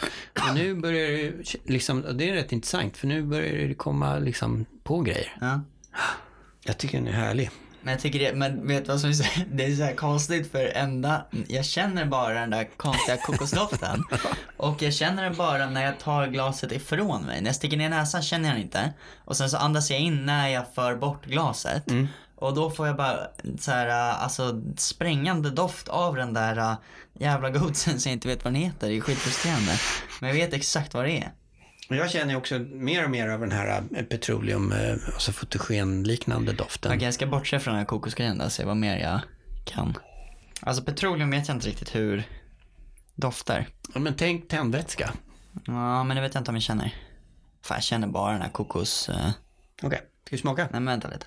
Men 0.46 0.54
nu 0.54 0.74
börjar 0.74 1.08
det, 1.10 1.32
liksom, 1.64 2.04
det 2.18 2.30
är 2.30 2.34
rätt 2.34 2.52
intressant, 2.52 2.96
för 2.96 3.06
nu 3.06 3.22
börjar 3.22 3.68
det 3.68 3.74
komma 3.74 4.18
liksom 4.18 4.66
på 4.82 5.00
grejer. 5.00 5.36
Ja. 5.40 5.60
Jag 6.64 6.78
tycker 6.78 6.98
den 6.98 7.06
är 7.08 7.12
härlig. 7.12 7.50
Men 7.82 7.92
jag 7.92 8.00
tycker 8.00 8.18
det, 8.18 8.32
men 8.34 8.66
vet 8.66 8.84
du 8.84 8.92
vad 8.92 9.00
som 9.00 9.10
är 9.10 9.14
så, 9.14 9.24
det 9.52 9.64
är 9.64 9.76
så 9.76 9.82
här 9.82 9.94
konstigt 9.94 10.52
för 10.52 10.64
enda, 10.64 11.24
jag 11.48 11.64
känner 11.64 12.04
bara 12.04 12.34
den 12.34 12.50
där 12.50 12.68
konstiga 12.76 13.16
kokosdoften. 13.16 14.04
och 14.56 14.82
jag 14.82 14.94
känner 14.94 15.22
den 15.22 15.36
bara 15.36 15.70
när 15.70 15.84
jag 15.84 15.98
tar 15.98 16.26
glaset 16.26 16.72
ifrån 16.72 17.22
mig. 17.22 17.40
När 17.40 17.48
jag 17.48 17.56
sticker 17.56 17.76
ner 17.76 17.88
näsan 17.88 18.22
känner 18.22 18.48
jag 18.48 18.56
den 18.56 18.62
inte. 18.62 18.92
Och 19.24 19.36
sen 19.36 19.50
så 19.50 19.56
andas 19.56 19.90
jag 19.90 20.00
in 20.00 20.26
när 20.26 20.48
jag 20.48 20.74
för 20.74 20.96
bort 20.96 21.26
glaset. 21.26 21.84
Och 22.40 22.54
då 22.54 22.70
får 22.70 22.86
jag 22.86 22.96
bara 22.96 23.28
så 23.58 23.70
här, 23.70 23.88
äh, 23.88 24.22
alltså 24.22 24.62
sprängande 24.76 25.50
doft 25.50 25.88
av 25.88 26.16
den 26.16 26.34
där 26.34 26.56
äh, 26.56 26.74
jävla 27.18 27.50
godisen 27.50 28.00
som 28.00 28.10
jag 28.10 28.16
inte 28.16 28.28
vet 28.28 28.44
vad 28.44 28.52
den 28.52 28.62
heter. 28.62 28.88
Det 28.88 28.96
är 28.96 29.00
skitfrustrerande. 29.00 29.72
Men 30.20 30.28
jag 30.28 30.36
vet 30.36 30.54
exakt 30.54 30.94
vad 30.94 31.04
det 31.04 31.18
är. 31.18 31.32
Och 31.90 31.96
Jag 31.96 32.10
känner 32.10 32.36
också 32.36 32.58
mer 32.58 33.04
och 33.04 33.10
mer 33.10 33.28
av 33.28 33.40
den 33.40 33.52
här 33.52 33.82
eh, 33.96 34.04
petroleum, 34.04 34.72
eh, 34.72 34.92
alltså 35.14 35.32
fotogenliknande 35.32 36.52
doften. 36.52 36.92
Okej, 36.92 37.04
jag 37.04 37.14
ska 37.14 37.26
bortse 37.26 37.60
från 37.60 37.72
den 37.72 37.78
här 37.78 37.86
kokosgrejen 37.86 38.38
då, 38.38 38.50
se 38.50 38.64
vad 38.64 38.76
mer 38.76 38.98
jag 38.98 39.20
kan. 39.64 39.98
Alltså 40.60 40.82
petroleum 40.82 41.30
vet 41.30 41.48
jag 41.48 41.56
inte 41.56 41.68
riktigt 41.68 41.94
hur 41.94 42.22
doftar. 43.14 43.66
Ja, 43.94 44.00
men 44.00 44.14
tänk 44.14 44.48
tändvätska. 44.48 45.12
Ja, 45.66 46.04
men 46.04 46.16
det 46.16 46.22
vet 46.22 46.34
jag 46.34 46.40
inte 46.40 46.50
om 46.50 46.54
jag 46.54 46.62
känner. 46.62 46.94
Fan, 47.64 47.76
jag 47.76 47.84
känner 47.84 48.06
bara 48.06 48.32
den 48.32 48.42
här 48.42 48.50
kokos... 48.50 49.08
Uh... 49.08 49.30
Okej, 49.82 50.00
ska 50.26 50.36
vi 50.36 50.38
smaka? 50.38 50.62
Nej, 50.62 50.80
men 50.80 50.86
vänta 50.86 51.08
lite. 51.08 51.26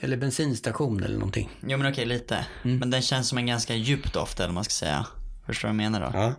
Eller 0.00 0.16
bensinstation 0.16 1.02
eller 1.02 1.18
någonting. 1.18 1.50
Jo, 1.66 1.78
men 1.78 1.92
okej, 1.92 2.06
lite. 2.06 2.46
Mm. 2.64 2.78
Men 2.78 2.90
den 2.90 3.02
känns 3.02 3.28
som 3.28 3.38
en 3.38 3.46
ganska 3.46 3.74
djup 3.74 4.12
doft, 4.12 4.40
eller 4.40 4.48
vad 4.48 4.54
man 4.54 4.64
ska 4.64 4.72
säga. 4.72 5.06
Förstår 5.46 5.68
du 5.68 5.74
vad 5.74 5.84
jag 5.84 5.92
menar 5.92 6.12
då? 6.12 6.18
Ja. 6.18 6.34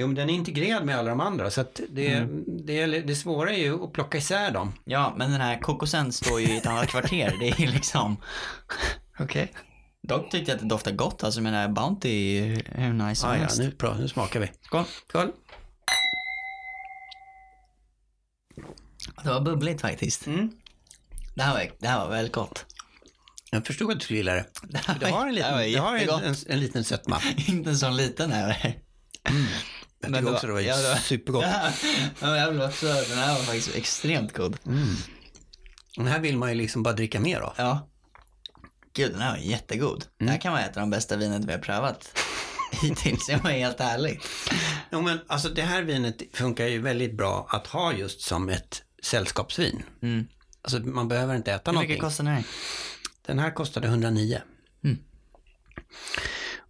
Jo, 0.00 0.06
men 0.06 0.16
den 0.16 0.30
är 0.30 0.34
integrerad 0.34 0.84
med 0.84 0.98
alla 0.98 1.10
de 1.10 1.20
andra, 1.20 1.50
så 1.50 1.60
att 1.60 1.80
det, 1.90 2.08
Mm. 2.14 2.44
det, 2.66 2.86
det 2.86 3.14
svåra 3.16 3.50
är 3.52 3.58
ju 3.58 3.84
att 3.84 3.92
plocka 3.92 4.18
isär 4.18 4.50
dem. 4.50 4.72
Ja, 4.84 5.14
men 5.16 5.30
den 5.30 5.40
här 5.40 5.58
kokosen 5.60 6.12
står 6.12 6.40
ju 6.40 6.46
i 6.46 6.56
ett 6.56 6.66
annat 6.66 6.86
kvarter. 6.90 7.36
Det 7.40 7.48
är 7.48 7.60
ju 7.60 7.66
liksom... 7.66 8.16
Okej. 9.18 9.52
Dock 10.02 10.30
tyckte 10.30 10.50
jag 10.50 10.56
att 10.56 10.62
det 10.62 10.68
doftar 10.68 10.92
gott, 10.92 11.24
alltså 11.24 11.40
men 11.40 11.52
den 11.52 11.62
här 11.62 11.68
Bounty 11.68 12.38
hur 12.66 12.92
nice 12.92 13.20
som 13.20 13.30
Ah, 13.30 13.34
ja, 13.34 13.40
helst. 13.40 13.58
nu, 13.58 13.70
bra, 13.78 13.94
nu 13.94 14.08
smakar 14.08 14.40
vi. 14.40 14.50
Skål. 14.62 14.84
Skål. 15.08 15.32
Det 19.24 19.28
var 19.30 19.40
bubbligt 19.40 19.80
faktiskt. 19.80 20.26
Mm. 20.26 20.50
Det, 21.34 21.42
här 21.42 21.54
var, 21.54 21.70
det 21.78 21.88
här 21.88 21.98
var 21.98 22.08
väldigt 22.10 22.32
gott. 22.34 22.66
Jag 23.50 23.66
förstod 23.66 23.90
att 23.92 23.98
du 23.98 24.04
skulle 24.04 24.16
gilla 24.18 24.32
det. 24.34 24.44
Det 25.00 25.06
har 25.10 25.20
en 25.20 25.26
det 25.28 25.32
liten, 25.34 25.72
du 25.72 25.78
har 25.80 25.92
en, 25.94 26.00
jättegott. 26.00 26.22
en, 26.22 26.34
en 26.48 26.60
liten 26.60 26.84
sötma. 26.84 27.20
Inte 27.48 27.70
en 27.70 27.78
sån 27.78 27.96
liten 27.96 28.32
heller. 28.32 28.78
Mm. 29.30 29.44
Jag 30.00 30.10
Men 30.10 30.20
tycker 30.20 30.30
det 30.30 30.34
också 30.36 30.46
det 30.46 30.52
var 30.52 30.60
ja, 30.60 30.76
det 30.76 30.88
var- 30.88 30.96
supergott. 30.96 31.44
Ja, 32.20 32.26
men 32.26 32.38
jag 32.38 32.50
vill 32.52 32.62
också, 32.62 32.86
den 32.86 33.18
här 33.18 33.34
var 33.34 33.42
faktiskt 33.42 33.74
extremt 33.76 34.32
god. 34.32 34.56
Den 35.96 36.06
här 36.06 36.20
vill 36.20 36.38
man 36.38 36.48
ju 36.48 36.54
liksom 36.54 36.82
bara 36.82 36.94
dricka 36.94 37.20
mer 37.20 37.40
av. 37.40 37.52
Ja. 37.56 37.88
Gud, 38.92 39.12
den 39.12 39.20
här 39.20 39.30
var 39.30 39.38
jättegod. 39.38 40.04
Det 40.18 40.24
Mm. 40.24 40.32
här 40.32 40.40
kan 40.40 40.52
vara 40.52 40.62
ett 40.64 40.76
av 40.76 40.80
de 40.80 40.90
bästa 40.90 41.16
vinet 41.16 41.44
vi 41.44 41.52
har 41.52 41.58
prövat 41.58 42.18
hittills, 42.82 43.28
jag 43.28 43.38
var 43.38 43.50
helt 43.50 43.80
ärlig. 43.80 44.20
Jo, 44.92 45.00
men 45.02 45.18
alltså 45.26 45.48
det 45.48 45.62
här 45.62 45.82
vinet 45.82 46.22
funkar 46.32 46.66
ju 46.66 46.78
väldigt 46.80 47.16
bra 47.16 47.46
att 47.50 47.66
ha 47.66 47.92
just 47.92 48.20
som 48.20 48.48
ett 48.48 48.82
sällskapsvin. 49.02 49.82
Mm. 50.02 50.26
Alltså 50.62 50.78
man 50.80 51.08
behöver 51.08 51.34
inte 51.34 51.52
äta 51.52 51.70
Hur 51.70 51.78
mycket 51.78 51.88
någonting. 51.88 52.00
kostar 52.08 52.24
den 52.24 52.34
här? 52.34 52.44
Den 53.26 53.38
här 53.38 53.50
kostade 53.50 53.86
109. 53.86 54.40
Mm. 54.84 54.98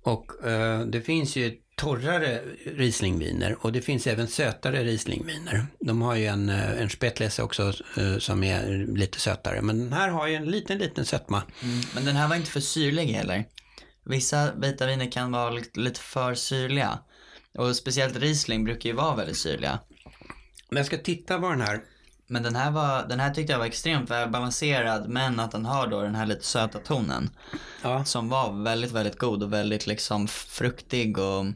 Och 0.03 0.45
eh, 0.47 0.81
det 0.81 1.01
finns 1.01 1.37
ju 1.37 1.57
torrare 1.79 2.41
Rieslingviner 2.65 3.57
och 3.61 3.73
det 3.73 3.83
finns 3.83 4.07
även 4.07 4.29
sötare 4.29 4.85
Rieslingviner. 4.85 5.67
De 5.81 6.03
har 6.03 6.15
ju 6.15 6.27
en, 6.27 6.49
eh, 6.49 6.83
en 6.83 6.91
Spätlese 6.91 7.43
också 7.43 7.73
eh, 7.97 8.19
som 8.19 8.45
är 8.45 8.87
lite 8.97 9.21
sötare. 9.21 9.63
Men 9.63 9.79
den 9.79 9.93
här 9.93 10.09
har 10.09 10.27
ju 10.27 10.35
en 10.35 10.45
liten, 10.45 10.79
liten 10.79 11.05
sötma. 11.05 11.43
Mm. 11.63 11.81
Men 11.95 12.05
den 12.05 12.17
här 12.17 12.29
var 12.29 12.37
inte 12.37 12.51
för 12.51 12.61
syrlig 12.61 13.07
heller. 13.07 13.45
Vissa 14.05 14.55
vita 14.55 14.87
viner 14.87 15.13
kan 15.13 15.33
vara 15.33 15.51
lite, 15.75 16.01
för 16.01 16.35
syrliga. 16.35 16.99
Och 17.59 17.77
speciellt 17.77 18.17
Riesling 18.17 18.65
brukar 18.65 18.91
ju 18.91 18.97
vara 18.97 19.17
väldigt 19.17 19.37
syrliga. 19.37 19.79
Men 20.71 20.77
jag 20.77 20.87
ska 20.87 20.99
titta 20.99 21.39
vad 21.39 21.53
den 21.53 21.61
här... 21.61 21.81
Men 22.31 22.43
den 22.43 22.57
här, 22.57 22.71
var, 22.71 23.09
den 23.09 23.21
här 23.21 23.35
tyckte 23.35 23.53
jag 23.53 23.59
var 23.59 23.67
extremt 23.67 24.11
välbalanserad 24.11 25.09
men 25.09 25.41
att 25.41 25.51
den 25.51 25.65
har 25.65 25.87
då 25.87 26.03
den 26.03 26.15
här 26.15 26.27
lite 26.27 26.45
söta 26.45 26.79
tonen. 26.79 27.31
Ja. 27.83 28.05
Som 28.05 28.29
var 28.29 28.65
väldigt, 28.65 28.93
väldigt 28.93 29.19
god 29.19 29.43
och 29.43 29.53
väldigt 29.53 29.87
liksom 29.87 30.29
fruktig 30.29 31.19
och 31.19 31.47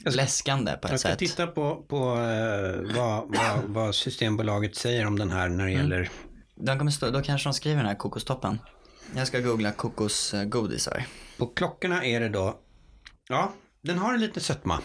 ska- 0.00 0.10
läskande 0.10 0.72
på 0.72 0.86
ett 0.86 0.90
Jag 0.90 1.00
ska 1.00 1.08
sätt. 1.08 1.18
titta 1.18 1.46
på, 1.46 1.76
på 1.88 1.96
eh, 2.16 2.96
vad, 2.96 3.36
vad, 3.36 3.62
vad 3.66 3.94
Systembolaget 3.94 4.76
säger 4.76 5.06
om 5.06 5.18
den 5.18 5.30
här 5.30 5.48
när 5.48 5.64
det 5.64 5.72
gäller... 5.72 6.10
De 6.56 6.78
kommer 6.78 6.90
stå, 6.90 7.10
då 7.10 7.22
kanske 7.22 7.48
de 7.48 7.54
skriver 7.54 7.76
den 7.76 7.86
här 7.86 7.94
kokostoppen. 7.94 8.58
Jag 9.16 9.26
ska 9.26 9.40
googla 9.40 9.72
kokosgodisar. 9.72 11.06
På 11.38 11.46
klockorna 11.46 12.04
är 12.04 12.20
det 12.20 12.28
då... 12.28 12.58
Ja, 13.28 13.52
den 13.82 13.98
har 13.98 14.14
en 14.14 14.20
liten 14.20 14.42
sötma. 14.42 14.80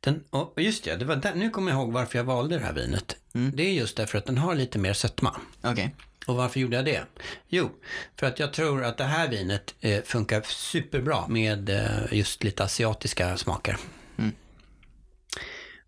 Den, 0.00 0.24
och 0.30 0.54
just 0.56 0.84
det, 0.84 0.96
det 0.96 1.04
var 1.04 1.16
där, 1.16 1.34
nu 1.34 1.50
kommer 1.50 1.70
jag 1.72 1.80
ihåg 1.80 1.92
varför 1.92 2.18
jag 2.18 2.24
valde 2.24 2.58
det 2.58 2.64
här 2.64 2.72
vinet. 2.72 3.16
Det 3.32 3.62
är 3.62 3.72
just 3.72 3.96
därför 3.96 4.18
att 4.18 4.26
den 4.26 4.38
har 4.38 4.54
lite 4.54 4.78
mer 4.78 4.92
sötma. 4.92 5.36
Okej. 5.62 5.94
Och 6.26 6.36
varför 6.36 6.60
gjorde 6.60 6.76
jag 6.76 6.84
det? 6.84 7.04
Jo, 7.48 7.70
för 8.18 8.26
att 8.26 8.38
jag 8.38 8.52
tror 8.52 8.84
att 8.84 8.98
det 8.98 9.04
här 9.04 9.28
vinet 9.28 9.74
eh, 9.80 10.02
funkar 10.02 10.42
superbra 10.42 11.28
med 11.28 11.68
eh, 11.70 12.12
just 12.12 12.44
lite 12.44 12.64
asiatiska 12.64 13.36
smaker. 13.36 13.76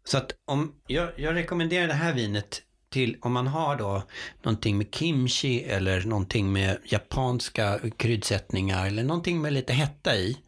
Så 0.04 0.18
att 0.18 0.32
om, 0.44 0.74
jag, 0.86 1.10
jag 1.16 1.34
rekommenderar 1.34 1.86
det 1.86 1.94
här 1.94 2.12
vinet 2.14 2.62
till 2.90 3.16
om 3.20 3.32
man 3.32 3.46
har 3.46 3.76
då 3.76 4.02
någonting 4.42 4.78
med 4.78 4.94
kimchi 4.94 5.62
eller 5.64 6.00
någonting 6.02 6.52
med 6.52 6.78
japanska 6.84 7.80
kryddsättningar 7.96 8.86
eller 8.86 9.02
någonting 9.04 9.40
med 9.42 9.52
lite 9.52 9.72
hetta 9.72 10.16
i. 10.16 10.38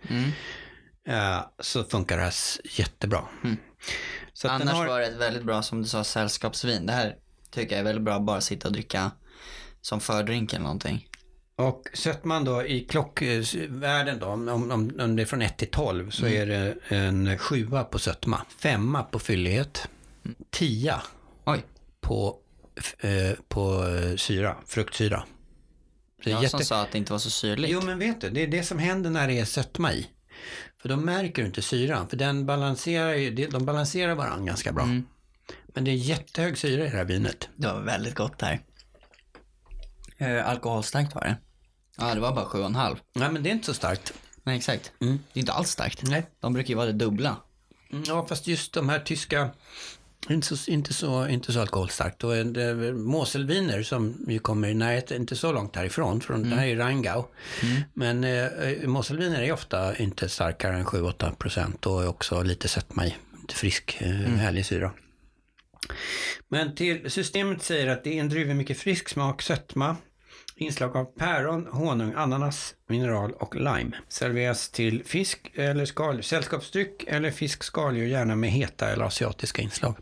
eh, 1.08 1.40
så 1.60 1.84
funkar 1.84 2.16
det 2.16 2.22
här 2.22 2.34
jättebra. 2.78 3.22
Den 3.42 3.58
Annars 4.50 4.74
har- 4.74 4.86
var 4.86 5.00
det 5.00 5.06
ett 5.06 5.16
väldigt 5.16 5.44
bra, 5.44 5.62
som 5.62 5.82
du 5.82 5.88
sa, 5.88 6.04
sällskapsvin. 6.04 6.86
Det 6.86 6.92
här 6.92 7.14
tycker 7.50 7.72
jag 7.76 7.80
är 7.80 7.84
väldigt 7.84 8.04
bra, 8.04 8.18
bara 8.20 8.40
sitta 8.40 8.68
och 8.68 8.72
dricka 8.72 9.10
som 9.84 10.00
fördrink 10.00 10.52
eller 10.52 10.62
någonting. 10.62 11.08
Och 11.56 11.88
sötman 11.94 12.44
då 12.44 12.66
i 12.66 12.80
klockvärden 12.80 14.18
då, 14.18 14.26
om, 14.26 14.48
om, 14.48 14.70
om 15.00 15.16
det 15.16 15.22
är 15.22 15.26
från 15.26 15.42
1 15.42 15.56
till 15.56 15.70
12 15.70 16.10
så 16.10 16.26
är 16.26 16.46
det 16.46 16.76
en 16.88 17.38
sjua 17.38 17.84
på 17.84 17.98
sötma, 17.98 18.40
femma 18.58 19.02
på 19.02 19.18
fyllighet, 19.18 19.88
tia 20.50 21.02
Oj, 21.44 21.64
på, 22.00 22.36
eh, 22.98 23.38
på 23.48 23.86
eh, 23.86 24.16
syra, 24.16 24.56
fruktsyra. 24.66 25.24
Det 26.24 26.30
är 26.30 26.34
jag 26.34 26.50
som 26.50 26.58
jätte... 26.58 26.68
sa 26.68 26.82
att 26.82 26.92
det 26.92 26.98
inte 26.98 27.12
var 27.12 27.18
så 27.18 27.30
syrligt. 27.30 27.72
Jo 27.72 27.80
men 27.80 27.98
vet 27.98 28.20
du, 28.20 28.30
det 28.30 28.42
är 28.42 28.46
det 28.46 28.62
som 28.62 28.78
händer 28.78 29.10
när 29.10 29.28
det 29.28 29.38
är 29.38 29.44
sötma 29.44 29.92
i. 29.92 30.06
För 30.82 30.88
då 30.88 30.96
märker 30.96 31.42
du 31.42 31.46
inte 31.46 31.62
syran, 31.62 32.08
för 32.08 32.16
den 32.16 32.46
balanserar 32.46 33.14
ju, 33.14 33.30
de 33.30 33.64
balanserar 33.64 34.14
varandra 34.14 34.46
ganska 34.46 34.72
bra. 34.72 34.88
Men 35.66 35.84
det 35.84 35.90
är 35.90 35.94
jättehög 35.94 36.58
syra 36.58 36.82
i 36.86 36.90
det 36.90 36.96
här 36.96 37.04
vinet. 37.04 37.48
Det 37.56 37.66
var 37.66 37.80
väldigt 37.80 38.14
gott 38.14 38.42
här. 38.42 38.60
Eh, 40.18 40.48
alkoholstarkt 40.48 41.14
var 41.14 41.22
det. 41.22 41.36
Ja, 41.98 42.14
det 42.14 42.20
var 42.20 42.32
bara 42.34 42.44
7,5. 42.44 42.96
Nej 43.14 43.30
men 43.32 43.42
det 43.42 43.48
är 43.50 43.52
inte 43.52 43.66
så 43.66 43.74
starkt. 43.74 44.12
Nej, 44.42 44.56
exakt. 44.56 44.92
Det 45.32 45.38
är 45.38 45.40
inte 45.40 45.52
alls 45.52 45.70
starkt. 45.70 46.02
Nej. 46.02 46.26
De 46.40 46.52
brukar 46.52 46.68
ju 46.68 46.74
vara 46.74 46.86
det 46.86 46.92
dubbla. 46.92 47.36
Mm, 47.92 48.04
Ja, 48.06 48.26
fast 48.28 48.46
just 48.46 48.72
de 48.72 48.88
här 48.88 48.98
tyska, 48.98 49.50
inte 50.30 50.56
så, 50.56 50.70
inte 50.70 50.94
så, 50.94 51.28
inte 51.28 51.52
så 51.52 51.60
alkoholstarkt. 51.60 52.24
Och 52.24 52.36
en- 52.36 52.52
det- 52.52 52.92
Moselviner 52.92 53.82
som 53.82 54.24
ju 54.28 54.38
kommer 54.38 54.68
i 54.68 54.74
närheten, 54.74 55.16
inte 55.20 55.36
så 55.36 55.52
långt 55.52 55.76
härifrån, 55.76 56.20
från, 56.20 56.50
det 56.50 56.56
här 56.56 56.66
är 56.66 56.76
Rheingau. 56.76 57.24
Men 57.94 58.24
eh, 58.24 58.48
Moselviner 58.88 59.42
är 59.42 59.52
ofta 59.52 59.96
inte 59.96 60.28
starkare 60.28 60.76
än 60.76 60.84
7-8 60.84 61.34
procent 61.34 61.86
och 61.86 62.02
är 62.02 62.06
också 62.08 62.42
lite 62.42 62.68
sötma 62.68 63.06
i, 63.06 63.14
lite 63.40 63.54
frisk, 63.54 63.96
eh, 64.00 64.08
härlig 64.12 64.66
syra. 64.66 64.90
Men 66.54 66.74
till 66.74 67.10
systemet 67.10 67.62
säger 67.62 67.86
att 67.86 68.04
det 68.04 68.16
är 68.16 68.20
en 68.20 68.28
druva 68.28 68.54
mycket 68.54 68.78
frisk 68.78 69.08
smak, 69.08 69.42
sötma, 69.42 69.96
inslag 70.56 70.96
av 70.96 71.04
päron, 71.04 71.66
honung, 71.66 72.12
ananas, 72.16 72.74
mineral 72.88 73.32
och 73.32 73.54
lime. 73.54 73.96
Serveras 74.08 74.68
till 74.68 75.04
fisk 75.04 75.50
eller 75.54 75.84
skal, 75.84 76.22
sällskapsdryck 76.22 77.04
eller 77.06 77.30
fisk, 77.30 77.62
skaldjur, 77.62 78.06
gärna 78.06 78.36
med 78.36 78.50
heta 78.50 78.88
eller 78.88 79.04
asiatiska 79.04 79.62
inslag. 79.62 79.94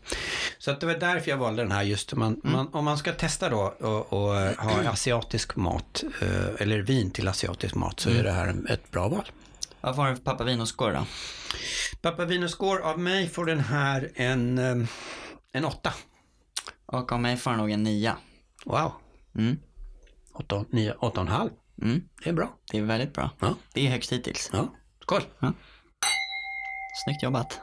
Så 0.57 0.71
att 0.71 0.79
det 0.79 0.85
var 0.85 0.93
därför 0.93 1.31
jag 1.31 1.37
valde 1.37 1.63
den 1.63 1.71
här 1.71 1.83
just. 1.83 2.13
Om 2.13 2.19
man, 2.19 2.41
man, 2.43 2.67
om 2.73 2.85
man 2.85 2.97
ska 2.97 3.13
testa 3.13 3.49
då 3.49 3.73
och, 3.79 4.13
och 4.13 4.41
eh, 4.41 4.57
ha 4.57 4.89
asiatisk 4.89 5.55
mat 5.55 6.03
eh, 6.21 6.61
eller 6.61 6.79
vin 6.79 7.11
till 7.11 7.27
asiatisk 7.27 7.75
mat 7.75 7.99
så 7.99 8.09
är 8.09 8.23
det 8.23 8.31
här 8.31 8.55
ett 8.69 8.91
bra 8.91 9.07
val. 9.07 9.31
Vad 9.81 9.95
får 9.95 10.05
den 10.05 10.15
för 10.15 10.23
papavinoscore 10.23 10.93
då? 10.93 11.05
Pappa 12.01 12.25
Vinoscore 12.25 12.83
av 12.83 12.99
mig 12.99 13.29
får 13.29 13.45
den 13.45 13.59
här 13.59 14.11
en, 14.15 14.57
eh, 14.57 14.87
en 15.53 15.65
åtta. 15.65 15.93
Och 16.93 17.11
av 17.11 17.21
mig 17.21 17.37
får 17.37 17.51
den 17.51 17.59
nog 17.59 17.71
en 17.71 17.83
nia. 17.83 18.17
Wow. 18.65 18.91
Mm. 19.35 19.59
Åtta, 20.33 20.65
nio, 20.69 20.93
åtta 20.93 21.21
och 21.21 21.27
en 21.27 21.33
halv. 21.33 21.49
Mm. 21.81 22.01
Det 22.23 22.29
är 22.29 22.33
bra. 22.33 22.49
Det 22.71 22.77
är 22.77 22.81
väldigt 22.81 23.13
bra. 23.13 23.29
Ja. 23.39 23.55
Det 23.73 23.87
är 23.87 23.91
högst 23.91 24.11
hittills. 24.11 24.49
Ja. 24.53 24.67
Skål. 25.01 25.21
Snyggt 27.05 27.23
jobbat. 27.23 27.59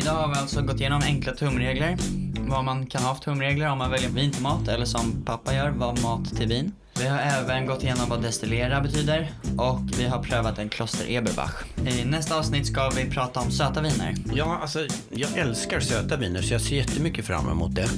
Idag 0.00 0.14
har 0.14 0.28
vi 0.28 0.34
alltså 0.34 0.62
gått 0.62 0.80
igenom 0.80 1.02
enkla 1.04 1.32
tumregler. 1.32 1.96
Vad 2.38 2.64
man 2.64 2.86
kan 2.86 3.02
ha 3.02 3.14
för 3.14 3.22
tumregler 3.22 3.70
om 3.70 3.78
man 3.78 3.90
väljer 3.90 4.10
vin 4.10 4.32
till 4.32 4.42
mat 4.42 4.68
eller 4.68 4.84
som 4.84 5.22
pappa 5.24 5.54
gör, 5.54 5.70
vad 5.70 6.02
mat 6.02 6.36
till 6.36 6.48
vin. 6.48 6.72
Vi 6.98 7.06
har 7.06 7.18
även 7.18 7.66
gått 7.66 7.82
igenom 7.82 8.08
vad 8.08 8.22
destillera 8.22 8.80
betyder 8.80 9.30
och 9.56 9.80
vi 9.98 10.06
har 10.06 10.22
prövat 10.22 10.58
en 10.58 10.68
Kloster 10.68 11.10
Eberbach. 11.10 11.64
I 11.86 12.04
nästa 12.04 12.38
avsnitt 12.38 12.66
ska 12.66 12.90
vi 12.90 13.10
prata 13.10 13.40
om 13.40 13.50
söta 13.50 13.80
viner. 13.80 14.14
Ja, 14.34 14.58
alltså 14.62 14.86
jag 15.10 15.38
älskar 15.38 15.80
söta 15.80 16.16
viner 16.16 16.42
så 16.42 16.54
jag 16.54 16.60
ser 16.60 16.76
jättemycket 16.76 17.26
fram 17.26 17.50
emot 17.50 17.74
det. 17.74 17.88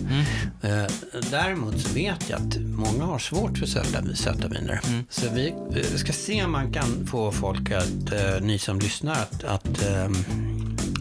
Eh, 0.62 0.86
däremot 1.30 1.80
så 1.80 1.94
vet 1.94 2.30
jag 2.30 2.40
att 2.40 2.56
många 2.60 3.04
har 3.04 3.18
svårt 3.18 3.58
för 3.58 3.66
söta, 3.66 4.14
söta 4.14 4.48
viner. 4.48 4.80
Så 5.08 5.26
vi 5.34 5.54
eh, 5.76 5.96
ska 5.96 6.12
se 6.12 6.44
om 6.44 6.52
man 6.52 6.72
kan 6.72 7.06
få 7.06 7.32
folk 7.32 7.70
att, 7.70 8.12
eh, 8.12 8.40
ni 8.40 8.58
som 8.58 8.78
lyssnar, 8.78 9.12
att, 9.12 9.44
att 9.44 9.82
ehm, 9.82 10.14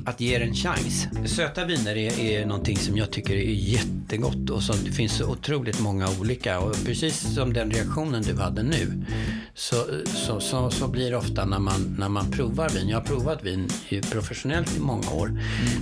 att 0.05 0.21
ge 0.21 0.37
det 0.37 0.45
en 0.45 0.53
chans. 0.55 1.07
Söta 1.25 1.65
viner 1.65 1.97
är, 1.97 2.19
är 2.19 2.45
någonting 2.45 2.77
som 2.77 2.97
jag 2.97 3.11
tycker 3.11 3.33
är 3.33 3.51
jättegott 3.51 4.49
och 4.49 4.63
som 4.63 4.75
det 4.85 4.91
finns 4.91 5.13
så 5.17 5.25
otroligt 5.25 5.79
många 5.79 6.09
olika. 6.19 6.59
Och 6.59 6.75
precis 6.85 7.33
som 7.35 7.53
den 7.53 7.71
reaktionen 7.71 8.23
du 8.23 8.35
hade 8.35 8.63
nu 8.63 9.05
så, 9.53 9.85
så, 10.05 10.39
så, 10.39 10.71
så 10.71 10.87
blir 10.87 11.11
det 11.11 11.17
ofta 11.17 11.45
när 11.45 11.59
man, 11.59 11.95
när 11.99 12.09
man 12.09 12.31
provar 12.31 12.69
vin. 12.69 12.89
Jag 12.89 12.97
har 12.97 13.05
provat 13.05 13.43
vin 13.43 13.69
professionellt 14.11 14.77
i 14.77 14.79
många 14.79 15.09
år 15.11 15.39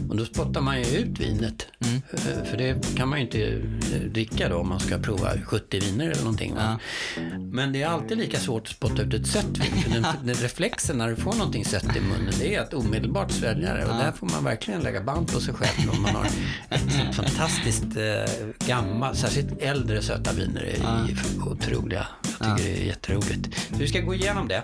och 0.09 0.17
då 0.17 0.25
spottar 0.25 0.61
man 0.61 0.81
ju 0.81 0.85
ut 0.97 1.19
vinet. 1.19 1.67
Eh, 2.13 2.43
För 2.43 2.57
det 2.57 2.95
kan 2.95 3.09
man 3.09 3.19
ju 3.19 3.25
inte 3.25 3.47
eh, 3.95 4.01
dricka 4.11 4.49
då 4.49 4.55
om 4.57 4.69
man 4.69 4.79
ska 4.79 4.97
prova 4.97 5.31
70 5.45 5.79
viner 5.79 6.05
eller 6.09 6.21
någonting. 6.21 6.55
Va? 6.55 6.79
Men 7.51 7.73
det 7.73 7.81
är 7.81 7.87
alltid 7.87 8.17
lika 8.17 8.39
svårt 8.39 8.61
att 8.67 8.73
spotta 8.73 9.01
ut 9.01 9.13
ett 9.13 9.27
sött 9.27 9.57
vin. 9.57 9.81
För 9.83 9.91
den, 9.91 10.05
den 10.23 10.35
reflexen 10.35 10.97
när 10.97 11.09
du 11.09 11.15
får 11.15 11.33
någonting 11.33 11.65
sött 11.65 11.95
i 11.95 11.99
munnen 11.99 12.33
det 12.39 12.55
är 12.55 12.61
att 12.61 12.73
omedelbart 12.73 13.31
svälja 13.31 13.73
det. 13.73 13.85
Och 13.85 13.95
där 14.07 14.13
får 14.13 14.27
man 14.27 14.43
verkligen 14.43 14.81
lägga 14.81 15.01
band 15.01 15.31
på 15.31 15.39
sig 15.39 15.53
själv 15.53 15.89
om 15.91 16.01
man 16.01 16.15
har 16.15 16.25
ett 16.69 17.15
fantastiskt 17.15 17.83
eh, 17.83 18.67
gammalt, 18.67 19.17
särskilt 19.17 19.61
äldre 19.61 20.01
söta 20.01 20.33
viner 20.33 20.61
är 20.61 21.07
ju 21.07 21.41
otroliga. 21.41 22.07
Jag 22.23 22.57
tycker 22.57 22.69
det 22.69 22.81
är 22.81 22.85
jätteroligt. 22.85 23.55
Så 23.69 23.75
vi 23.77 23.87
ska 23.87 23.99
gå 23.99 24.13
igenom 24.13 24.47
det 24.47 24.63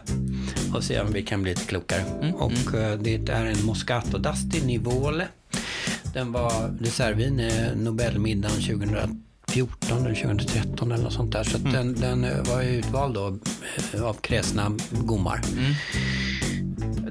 och 0.73 0.83
se 0.83 0.99
om 1.01 1.13
vi 1.13 1.23
kan 1.23 1.43
bli 1.43 1.51
lite 1.51 1.65
klokare. 1.65 2.03
Och 2.33 2.75
eh, 2.75 2.99
det 2.99 3.29
är 3.29 3.45
en 3.45 3.65
Moscato 3.65 4.17
d'Asti 4.17 4.65
Nivole. 4.65 5.27
Den 6.13 6.31
var 6.31 6.77
dessertvin 6.79 7.39
i 7.39 7.71
Nobelmiddagen 7.75 8.61
2014 8.61 10.05
eller 10.05 10.15
2013 10.15 10.91
eller 10.91 11.03
något 11.03 11.13
sånt 11.13 11.31
där. 11.31 11.43
Så 11.43 11.57
att 11.57 11.71
den, 11.71 11.95
den 11.95 12.43
var 12.43 12.61
utvald 12.61 13.13
då 13.13 13.37
eh, 13.93 14.03
av 14.03 14.13
kräsna 14.13 14.77
gommar. 14.91 15.41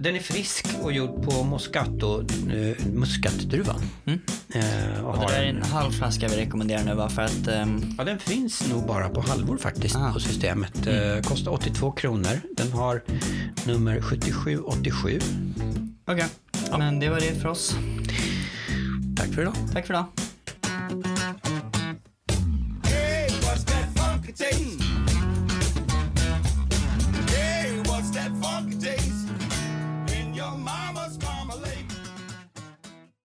Den 0.02 0.16
är 0.16 0.20
frisk 0.20 0.66
och 0.82 0.92
gjord 0.92 1.22
på 1.22 1.44
Moscato, 1.44 2.20
eh, 2.50 2.86
muskatdruvan. 2.86 3.80
Mm. 4.04 4.20
Eh, 4.54 5.04
och 5.04 5.14
Och 5.14 5.20
det 5.20 5.26
där 5.26 5.42
är 5.42 5.46
en, 5.46 5.56
en 5.56 5.62
halv 5.62 5.90
flaska 5.90 6.28
vi 6.28 6.36
rekommenderar 6.36 6.84
nu 6.84 6.94
va? 6.94 7.08
För 7.08 7.22
att 7.22 7.48
ehm, 7.48 7.94
ja, 7.98 8.04
den 8.04 8.18
finns 8.18 8.68
nog 8.70 8.86
bara 8.86 9.08
på 9.08 9.20
halvor 9.20 9.58
faktiskt 9.58 9.96
Ah. 9.96 10.12
på 10.12 10.20
systemet. 10.20 10.86
Eh, 10.86 11.22
kostar 11.22 11.52
82 11.52 11.92
kronor. 11.92 12.40
Den 12.56 12.72
har 12.72 13.02
nummer 13.66 14.00
7787. 14.00 15.20
Okej. 16.06 16.26
Men 16.78 17.00
det 17.00 17.08
var 17.08 17.20
det 17.20 17.40
för 17.40 17.48
oss. 17.48 17.76
Tack 19.16 19.28
för 19.28 19.42
idag. 19.42 19.54
Tack 19.72 19.86
för 19.86 19.94
idag. 19.94 20.04